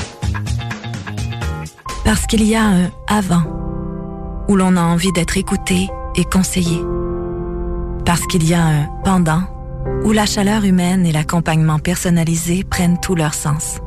[2.03, 3.43] Parce qu'il y a un avant,
[4.47, 6.81] où l'on a envie d'être écouté et conseillé.
[8.05, 9.43] Parce qu'il y a un pendant,
[10.03, 13.79] où la chaleur humaine et l'accompagnement personnalisé prennent tout leur sens.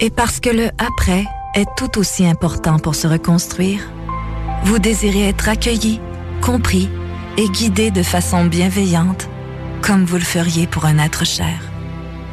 [0.00, 1.24] Et parce que le après
[1.54, 3.80] est tout aussi important pour se reconstruire,
[4.64, 6.00] vous désirez être accueilli,
[6.40, 6.88] compris
[7.36, 9.28] et guidé de façon bienveillante,
[9.82, 11.60] comme vous le feriez pour un être cher.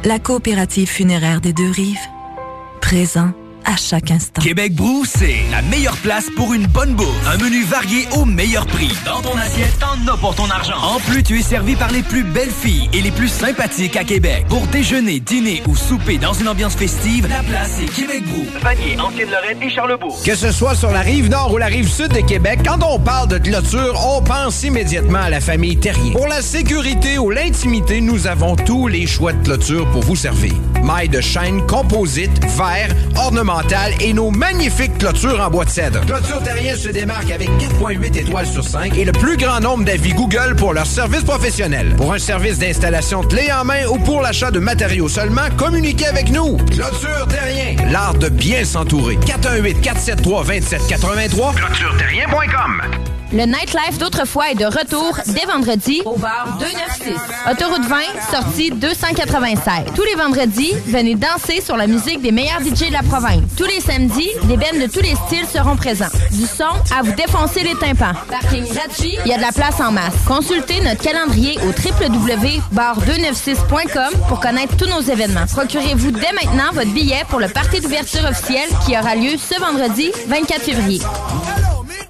[0.04, 1.98] La coopérative funéraire des deux rives,
[2.80, 3.32] présent
[3.64, 4.40] à chaque instant.
[4.40, 7.26] Québec Brou, c'est la meilleure place pour une bonne bouffe.
[7.26, 8.90] Un menu varié au meilleur prix.
[9.04, 10.78] Dans ton assiette, t'en as pour ton argent.
[10.82, 14.04] En plus, tu es servi par les plus belles filles et les plus sympathiques à
[14.04, 14.46] Québec.
[14.48, 18.46] Pour déjeuner, dîner ou souper dans une ambiance festive, la place est Québec Brou.
[18.62, 20.22] Vanier, Ancienne-Lorraine et Charlebourg.
[20.24, 22.98] Que ce soit sur la rive nord ou la rive sud de Québec, quand on
[22.98, 26.12] parle de clôture, on pense immédiatement à la famille Terrien.
[26.12, 30.54] Pour la sécurité ou l'intimité, nous avons tous les choix de clôture pour vous servir.
[30.82, 33.49] Mailles de chaîne, composite, verre, ornemental
[34.00, 36.00] et nos magnifiques clôtures en bois de cèdre.
[36.06, 40.12] Clôture Terrien se démarque avec 4.8 étoiles sur 5 et le plus grand nombre d'avis
[40.12, 41.94] Google pour leur service professionnel.
[41.96, 46.30] Pour un service d'installation clé en main ou pour l'achat de matériaux seulement, communiquez avec
[46.30, 46.56] nous.
[46.58, 49.16] Clôture Terrien, l'art de bien s'entourer.
[49.16, 57.14] 418 473 2783 clôtureterrien.com Le nightlife d'autrefois est de retour dès vendredi au bar 296.
[57.50, 57.96] Autoroute 20,
[58.32, 59.84] sortie 296.
[59.94, 63.42] Tous les vendredis, venez danser sur la musique des meilleurs DJ de la province.
[63.56, 66.08] Tous les samedis, des bands de tous les styles seront présents.
[66.32, 66.64] Du son
[66.96, 68.14] à vous défoncer les tympans.
[68.28, 70.14] Parking gratuit, il y a de la place en masse.
[70.26, 75.46] Consultez notre calendrier au www.bar296.com pour connaître tous nos événements.
[75.52, 80.10] Procurez-vous dès maintenant votre billet pour le party d'ouverture officiel qui aura lieu ce vendredi
[80.26, 81.00] 24 février.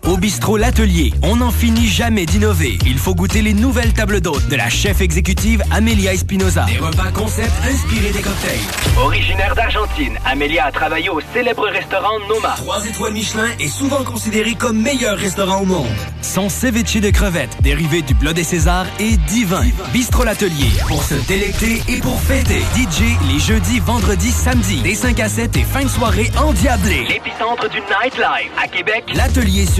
[0.05, 2.78] Au bistrot L'Atelier, on n'en finit jamais d'innover.
[2.85, 6.65] Il faut goûter les nouvelles tables d'hôtes de la chef exécutive Amelia Espinoza.
[6.65, 8.59] Des repas concept inspirés des cocktails.
[8.99, 12.55] Originaire d'Argentine, Amélia a travaillé au célèbre restaurant Noma.
[12.57, 15.86] Trois étoiles Michelin est souvent considéré comme meilleur restaurant au monde.
[16.23, 19.65] Son ceviche de crevettes, dérivé du bleu des Césars, est divin.
[19.93, 22.60] Bistrot L'Atelier, pour se délecter et pour fêter.
[22.75, 27.07] DJ les jeudis, vendredis, samedis, des 5 à 7 et fin de soirée endiablée.
[27.09, 29.05] L'épicentre du nightlife à Québec.
[29.15, 29.80] L'Atelier sur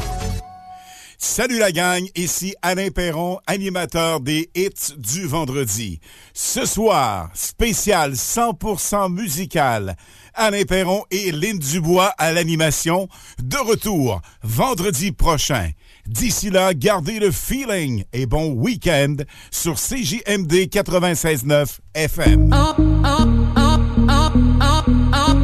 [1.23, 5.99] Salut la gang, ici Alain Perron, animateur des hits du vendredi.
[6.33, 9.95] Ce soir, spécial 100% musical.
[10.33, 13.07] Alain Perron et Lynn Dubois à l'animation.
[13.39, 15.69] De retour vendredi prochain.
[16.07, 19.17] D'ici là, gardez le feeling et bon week-end
[19.51, 22.49] sur CJMD 96.9 FM.
[22.51, 23.77] Oh, oh, oh,
[24.09, 24.31] oh, oh,
[24.63, 24.83] oh,
[25.13, 25.41] oh.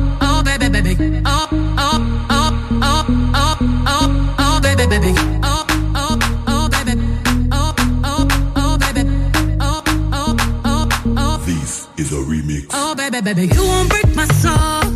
[13.11, 13.55] Baby, baby.
[13.55, 14.86] You won't break my soul.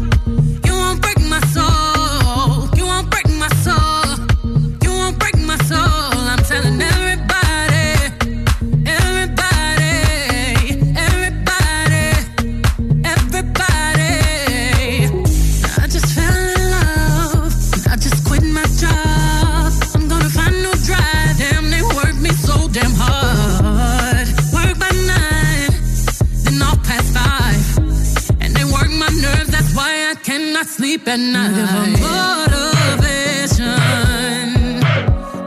[31.01, 31.99] Sleep at night.
[31.99, 33.65] Motivation.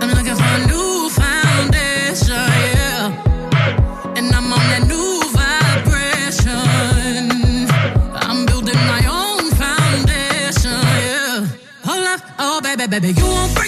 [0.01, 4.17] I'm looking for a new foundation, yeah.
[4.17, 6.51] And I'm on that new vibration.
[8.15, 11.47] I'm building my own foundation, yeah.
[12.39, 13.64] Oh baby, baby, you won't break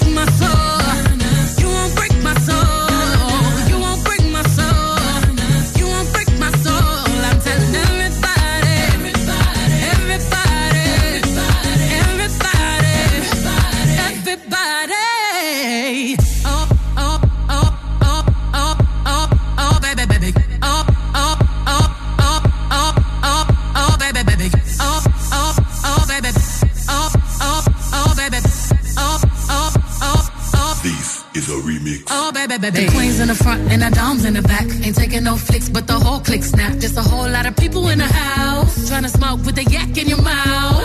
[32.48, 32.86] baby, baby.
[32.86, 34.66] The queens in the front and the doms in the back.
[34.84, 36.78] Ain't taking no flicks, but the whole click snap.
[36.78, 38.88] Just a whole lot of people in the house.
[38.88, 40.82] Trying to smoke with the yak in your mouth.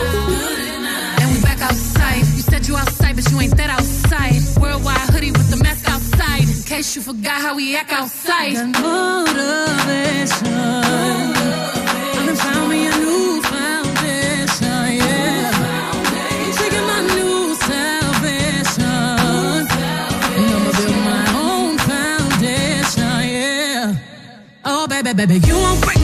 [1.20, 2.18] And we back outside.
[2.18, 4.42] You said you outside, but you ain't that outside.
[4.60, 6.42] Worldwide hoodie with the mask outside.
[6.42, 8.54] In case you forgot how we act outside.
[8.54, 10.42] Got motivation.
[25.14, 26.01] Baby, you won't break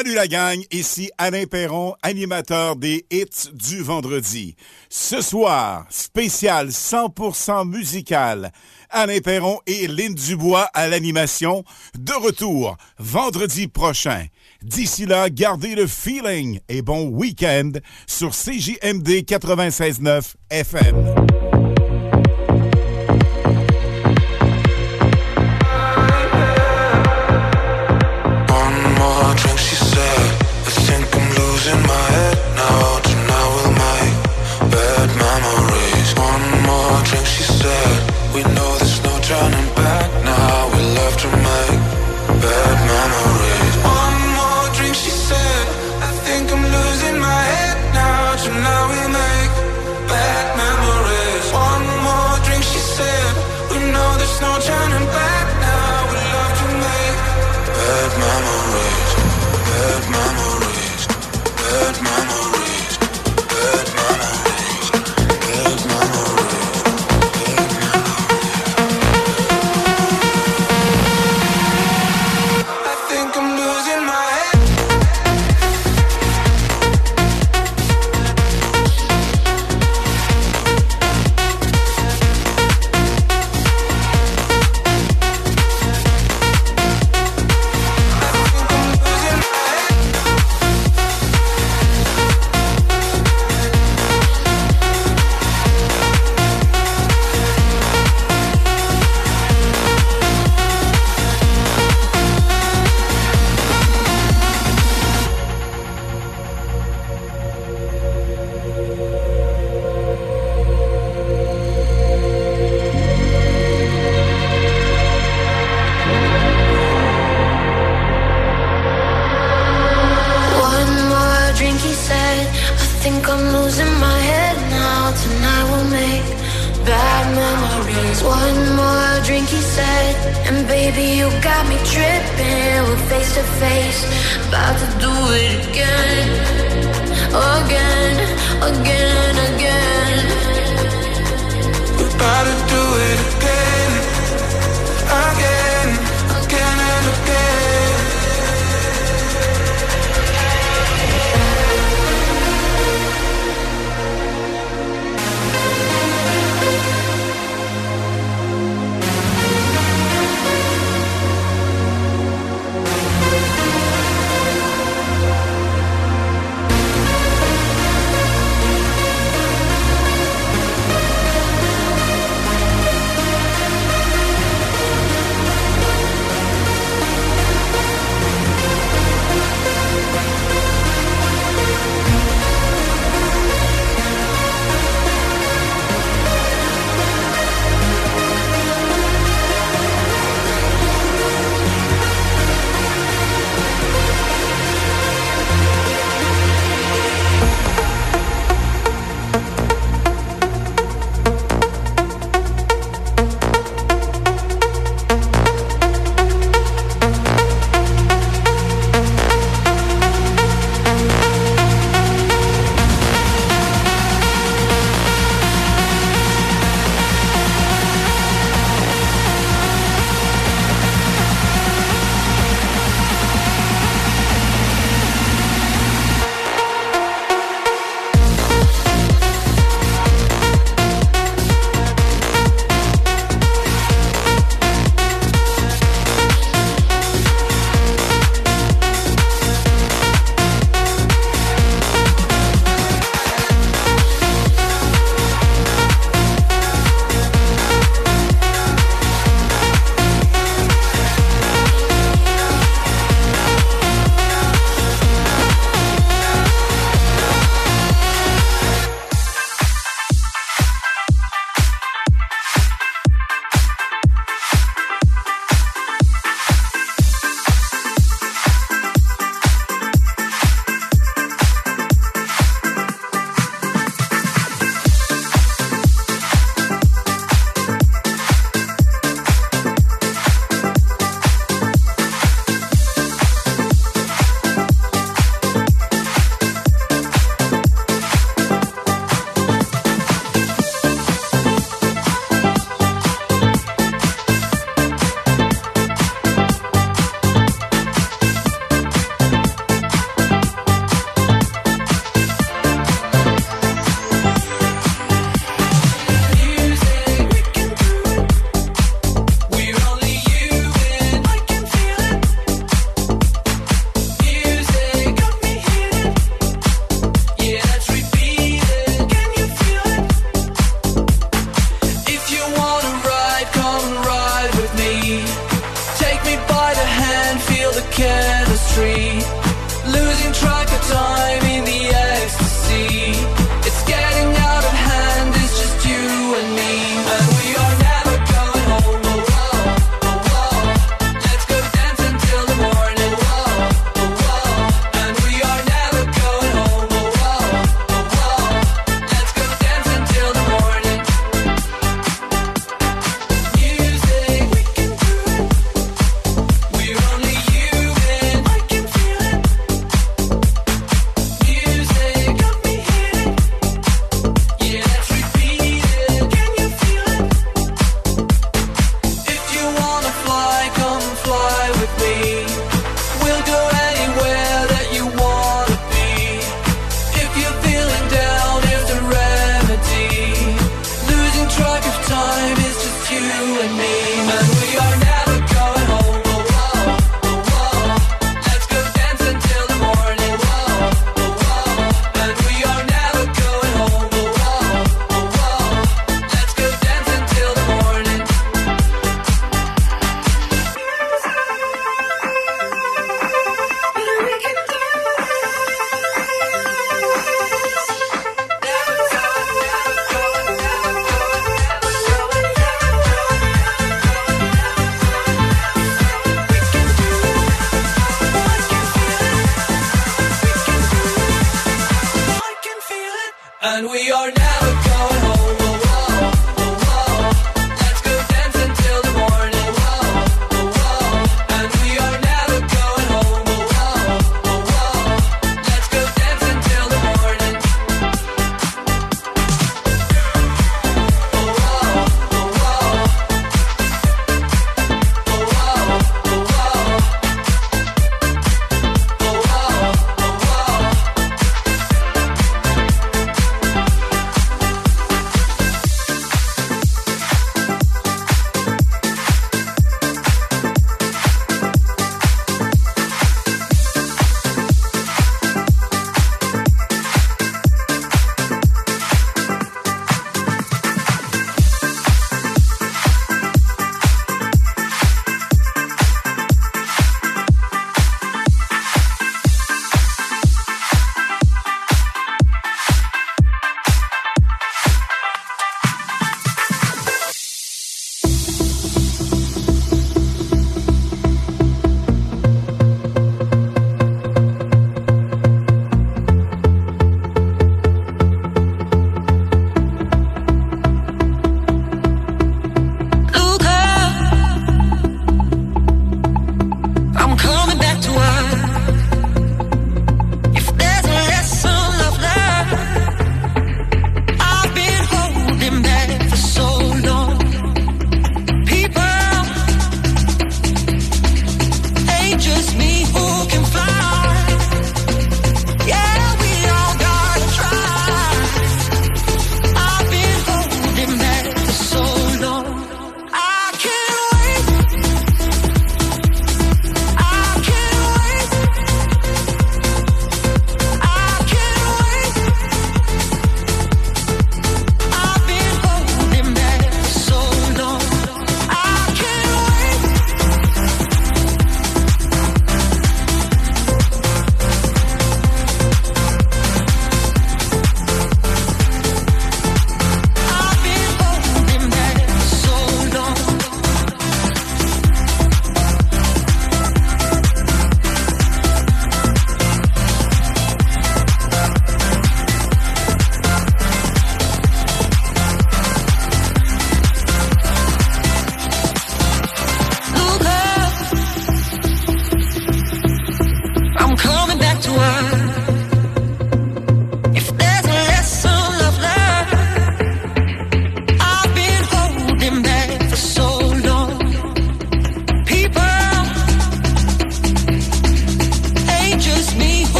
[0.00, 4.56] Salut la gang, ici Alain Perron, animateur des hits du vendredi.
[4.88, 8.50] Ce soir, spécial 100% musical.
[8.88, 11.64] Alain Perron et Lynn Dubois à l'animation.
[11.98, 14.24] De retour, vendredi prochain.
[14.62, 17.72] D'ici là, gardez le feeling et bon week-end
[18.06, 21.49] sur CJMD 96.9 FM.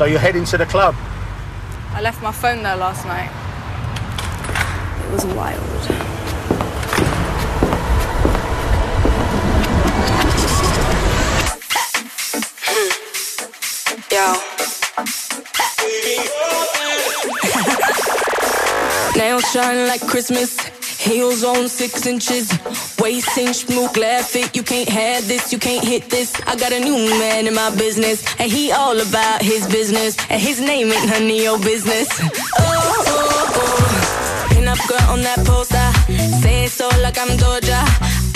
[0.00, 0.94] So you're heading to the club?
[1.92, 3.28] I left my phone there last night.
[5.04, 5.60] It was wild.
[14.10, 14.36] Yo.
[19.20, 20.58] Nails shine like Christmas,
[20.96, 22.48] heels on six inches.
[23.00, 24.26] Wasting inch, move, glad.
[24.54, 26.38] You can't have this, you can't hit this.
[26.46, 30.16] I got a new man in my business, and he all about his business.
[30.28, 32.08] And his name ain't none of your business.
[32.20, 32.28] Oh,
[32.60, 34.48] oh, oh.
[34.52, 35.88] Pin up girl on that poster.
[36.42, 37.80] Say so like I'm Doja.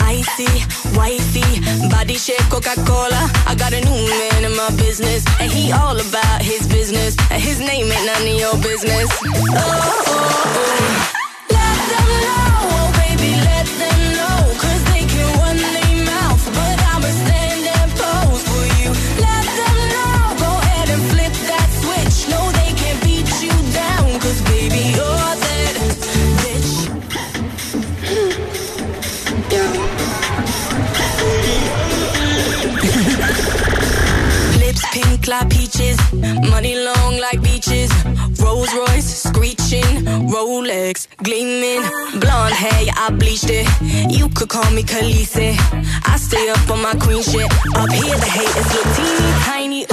[0.00, 0.48] Icy,
[0.96, 1.60] wifey,
[1.90, 3.30] body shape Coca Cola.
[3.46, 7.16] I got a new man in my business, and he all about his business.
[7.30, 9.08] And his name ain't none of your business.
[9.12, 9.54] oh.
[9.56, 11.13] oh, oh.
[35.28, 35.96] like peaches,
[36.50, 37.90] money long like beaches.
[38.42, 41.82] Rolls Royce screeching, Rolex gleaming.
[42.20, 43.66] Blonde hair, yeah, I bleached it.
[44.10, 45.56] You could call me Khaleesi.
[46.06, 47.50] I stay up on my queen shit.
[47.76, 49.86] Up here, the haters look teeny tiny.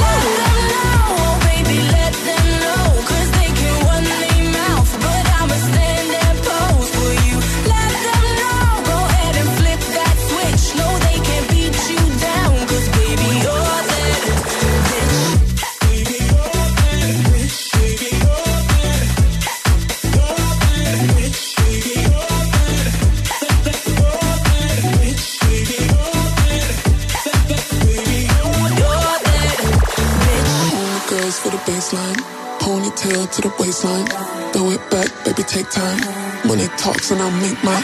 [31.91, 32.15] waistline.
[32.59, 34.05] Ponytail to the waistline.
[34.53, 35.99] Throw it back, baby, take time.
[36.47, 37.83] Money talks and I'll make my.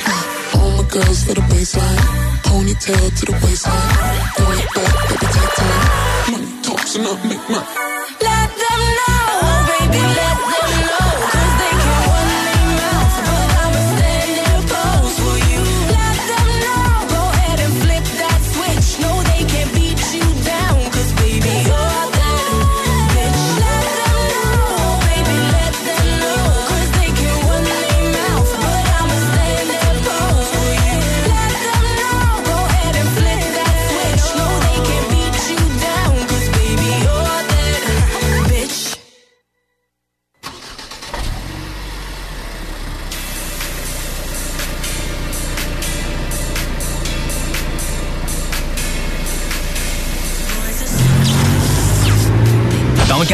[0.55, 1.97] All my girls for the baseline.
[2.43, 3.93] Ponytail to the waistline.
[4.35, 6.31] Throw it back, baby, take time.
[6.31, 7.96] Money talks and I'll make my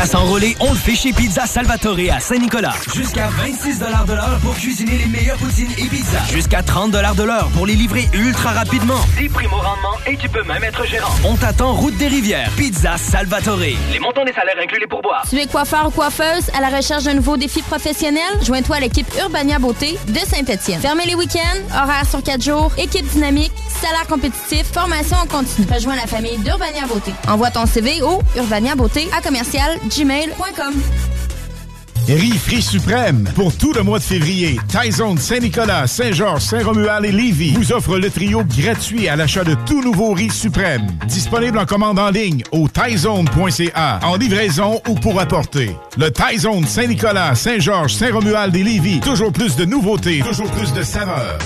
[0.03, 2.73] Qu'à s'enrôler, on le fait chez Pizza Salvatore à Saint-Nicolas.
[2.93, 6.25] Jusqu'à 26 de l'heure pour cuisiner les meilleures poutines et pizzas.
[6.29, 8.99] Jusqu'à 30 de l'heure pour les livrer ultra rapidement.
[9.17, 11.13] 10 primes au rendement et tu peux même être gérant.
[11.23, 12.51] On t'attend route des rivières.
[12.57, 13.59] Pizza Salvatore.
[13.59, 15.25] Les montants des salaires incluent les pourboires.
[15.29, 18.23] Tu es coiffeur ou coiffeuse à la recherche d'un nouveau défi professionnel?
[18.41, 20.81] Joins-toi à l'équipe Urbania Beauté de Saint-Étienne.
[20.81, 23.53] Fermez les week-ends, horaires sur 4 jours, équipe dynamique,
[23.83, 25.67] salaire compétitif, formation en continu.
[25.69, 27.11] Rejoins la famille d'Urbania Beauté.
[27.27, 30.73] Envoie ton CV au urbaniabeauté à commercial gmail.com.
[32.07, 33.29] Riz Suprême.
[33.35, 38.09] Pour tout le mois de février, Taizone Saint-Nicolas, Saint-Georges, Saint-Romuald et Lévis vous offre le
[38.09, 40.87] trio gratuit à l'achat de tout nouveau riz suprême.
[41.07, 45.75] Disponible en commande en ligne au taizone.ca, en livraison ou pour apporter.
[45.97, 49.01] Le Taizone Saint-Nicolas, Saint-Georges, Saint-Romuald et Lévis.
[49.01, 51.37] Toujours plus de nouveautés, toujours plus de saveurs.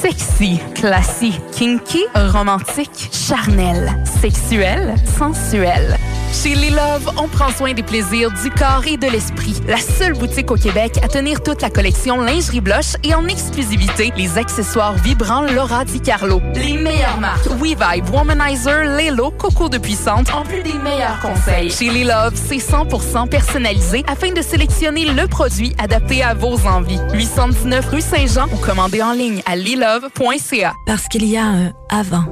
[0.00, 5.98] Sexy, classique, kinky, romantique, charnel, sexuel, sensuel.
[6.32, 9.60] Chez Les Love, on prend soin des plaisirs du corps et de l'esprit.
[9.66, 14.12] La seule boutique au Québec à tenir toute la collection lingerie blush et en exclusivité
[14.16, 16.40] les accessoires vibrants Laura Di Carlo.
[16.54, 21.70] Les meilleures marques WeVibe, Womanizer, Lelo, Coco de Puissante, en plus des meilleurs conseils.
[21.70, 27.00] Chez Les Love, c'est 100% personnalisé afin de sélectionner le produit adapté à vos envies.
[27.12, 30.74] 819 rue Saint-Jean ou commandez en ligne à lilove.ca.
[30.86, 32.24] Parce qu'il y a un avant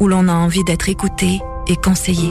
[0.00, 2.30] où l'on a envie d'être écouté et conseillé.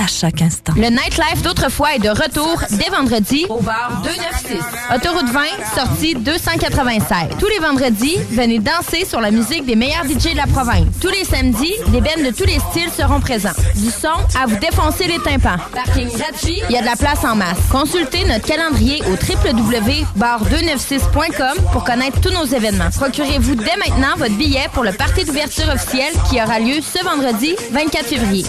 [0.00, 0.72] à chaque instant.
[0.76, 4.58] Le nightlife d'autrefois est de retour dès vendredi au bar 296.
[4.96, 5.42] Autoroute 20,
[5.74, 7.36] sortie 296.
[7.38, 10.86] Tous les vendredis, venez danser sur la musique des meilleurs DJ de la province.
[11.00, 13.52] Tous les samedis, des bands de tous les styles seront présents.
[13.76, 14.08] Du son
[14.40, 15.58] à vous défoncer les tympans.
[15.74, 17.58] Parking gratuit, il y a de la place en masse.
[17.70, 22.88] Consultez notre calendrier au www.bar296.com pour connaître tous nos événements.
[22.96, 27.54] Procurez-vous dès maintenant votre billet pour le party d'ouverture officiel qui aura lieu ce vendredi
[27.72, 28.46] 24 février.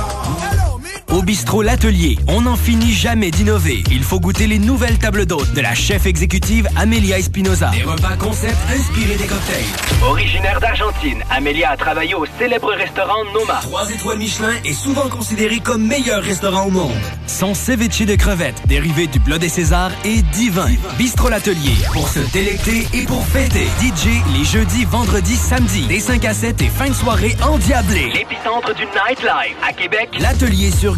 [1.09, 3.83] Au bistrot L'Atelier, on n'en finit jamais d'innover.
[3.91, 7.69] Il faut goûter les nouvelles tables d'hôtes de la chef exécutive Amelia Espinoza.
[7.71, 9.65] Des repas concept inspirés des cocktails.
[10.03, 13.59] Originaire d'Argentine, Amelia a travaillé au célèbre restaurant Noma.
[13.61, 16.91] Trois étoiles Michelin est souvent considéré comme meilleur restaurant au monde.
[17.27, 20.69] Son ceviche de crevettes, dérivé du bleu des Césars, est divin.
[20.97, 23.67] Bistrot L'Atelier, pour se délecter et pour fêter.
[23.79, 24.07] DJ
[24.37, 28.11] les jeudis, vendredis, samedis, des 5 à 7 et fin de soirée endiablée.
[28.13, 30.09] L'épicentre du nightlife à Québec.
[30.19, 30.97] L'Atelier sur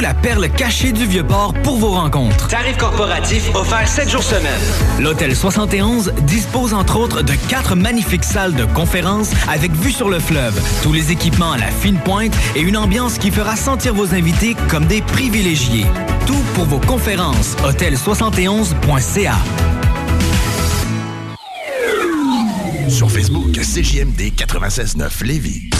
[0.00, 2.48] la perle cachée du Vieux-Port pour vos rencontres.
[2.48, 4.60] Tarif corporatif offert 7 jours semaine.
[4.98, 10.18] L'Hôtel 71 dispose entre autres de quatre magnifiques salles de conférences avec vue sur le
[10.18, 14.14] fleuve, tous les équipements à la fine pointe et une ambiance qui fera sentir vos
[14.14, 15.86] invités comme des privilégiés.
[16.26, 17.56] Tout pour vos conférences.
[17.64, 19.36] Hôtel71.ca.
[22.88, 25.70] Sur Facebook, CJMD 96.9 Lévis.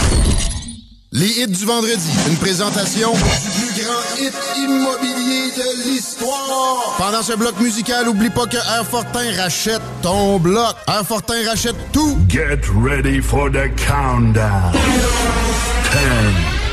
[1.13, 2.09] Les hits du vendredi.
[2.27, 6.95] Une présentation du plus grand hit immobilier de l'histoire.
[6.97, 10.75] Pendant ce bloc musical, oublie pas que Airfortin rachète ton bloc.
[10.85, 12.17] Airfortin rachète tout.
[12.27, 14.73] Get ready for the countdown.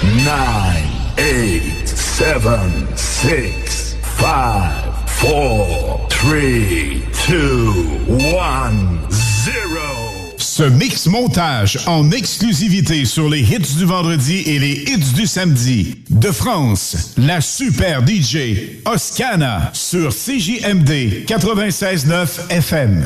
[0.03, 0.35] 10, 9,
[1.17, 2.33] 8, 7,
[2.97, 4.33] 6, 5,
[5.21, 6.37] 4, 3,
[7.29, 7.73] 2,
[8.09, 9.93] 1, 0.
[10.57, 15.97] Ce mix montage en exclusivité sur les hits du vendredi et les hits du samedi.
[16.10, 23.05] De France, la super DJ Oscana sur CJMD 96.9 FM.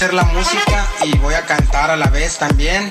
[0.00, 2.90] hacer la música y voy a cantar a la vez también.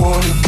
[0.00, 0.47] Wanna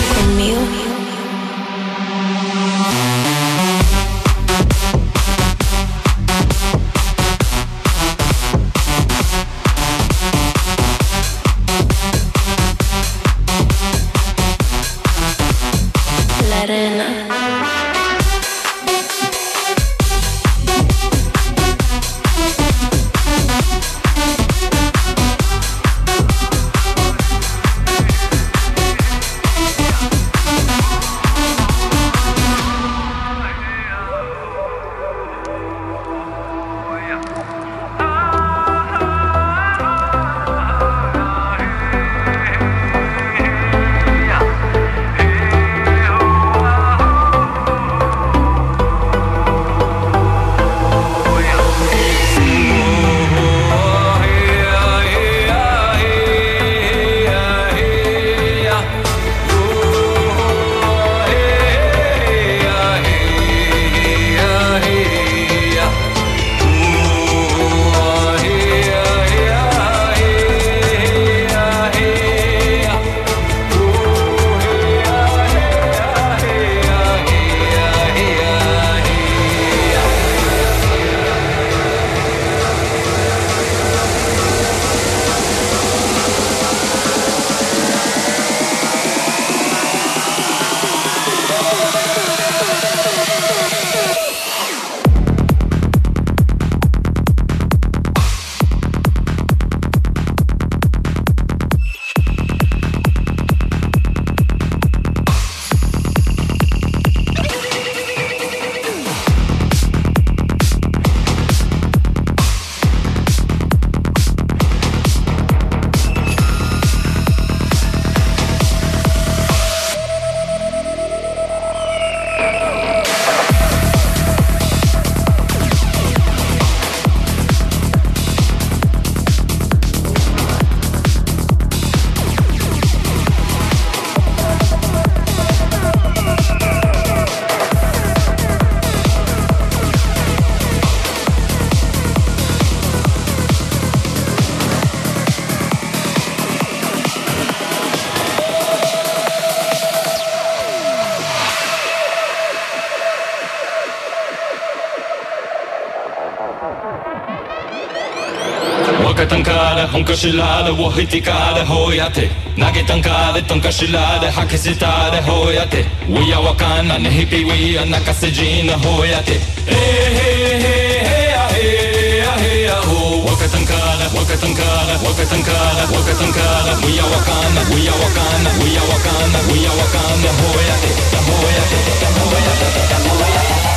[160.11, 162.27] かしらでおひてかでほやて
[162.59, 170.67] 投げたんかでとんかしらで吐きせたでほやて We are わかんなねひぴ We are 泣かせじなほやてへへへ
[170.99, 183.70] へやへやへやほわかたんかだわかたんかだわかたんかだわかたんかだ We are わかんな We are わかんな We are わかんな We are わかんなほやてだほやてだほやてだほやて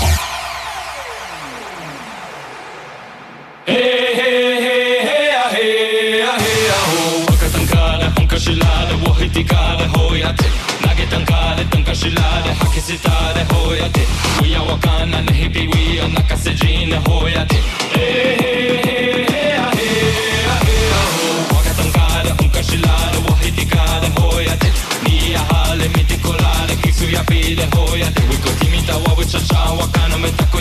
[9.35, 10.47] picare, hoiate.
[10.85, 14.07] Nage tankare, tanka shilare, hake sitare, hoiate.
[14.43, 17.59] Uya wakana, nehi piwia, nakasejine, hoiate.
[17.95, 21.55] Hey, hey, hey, hey, ah, hey, ah, hey, ah, ho.
[21.55, 24.69] Waka tankare, unka shilare, wahi tikare, hoiate.
[25.05, 28.23] Nia hale, miti kolare, kisu ya pide, hoiate.
[28.31, 30.61] Wiko timita, wabu chacha, wakano, metako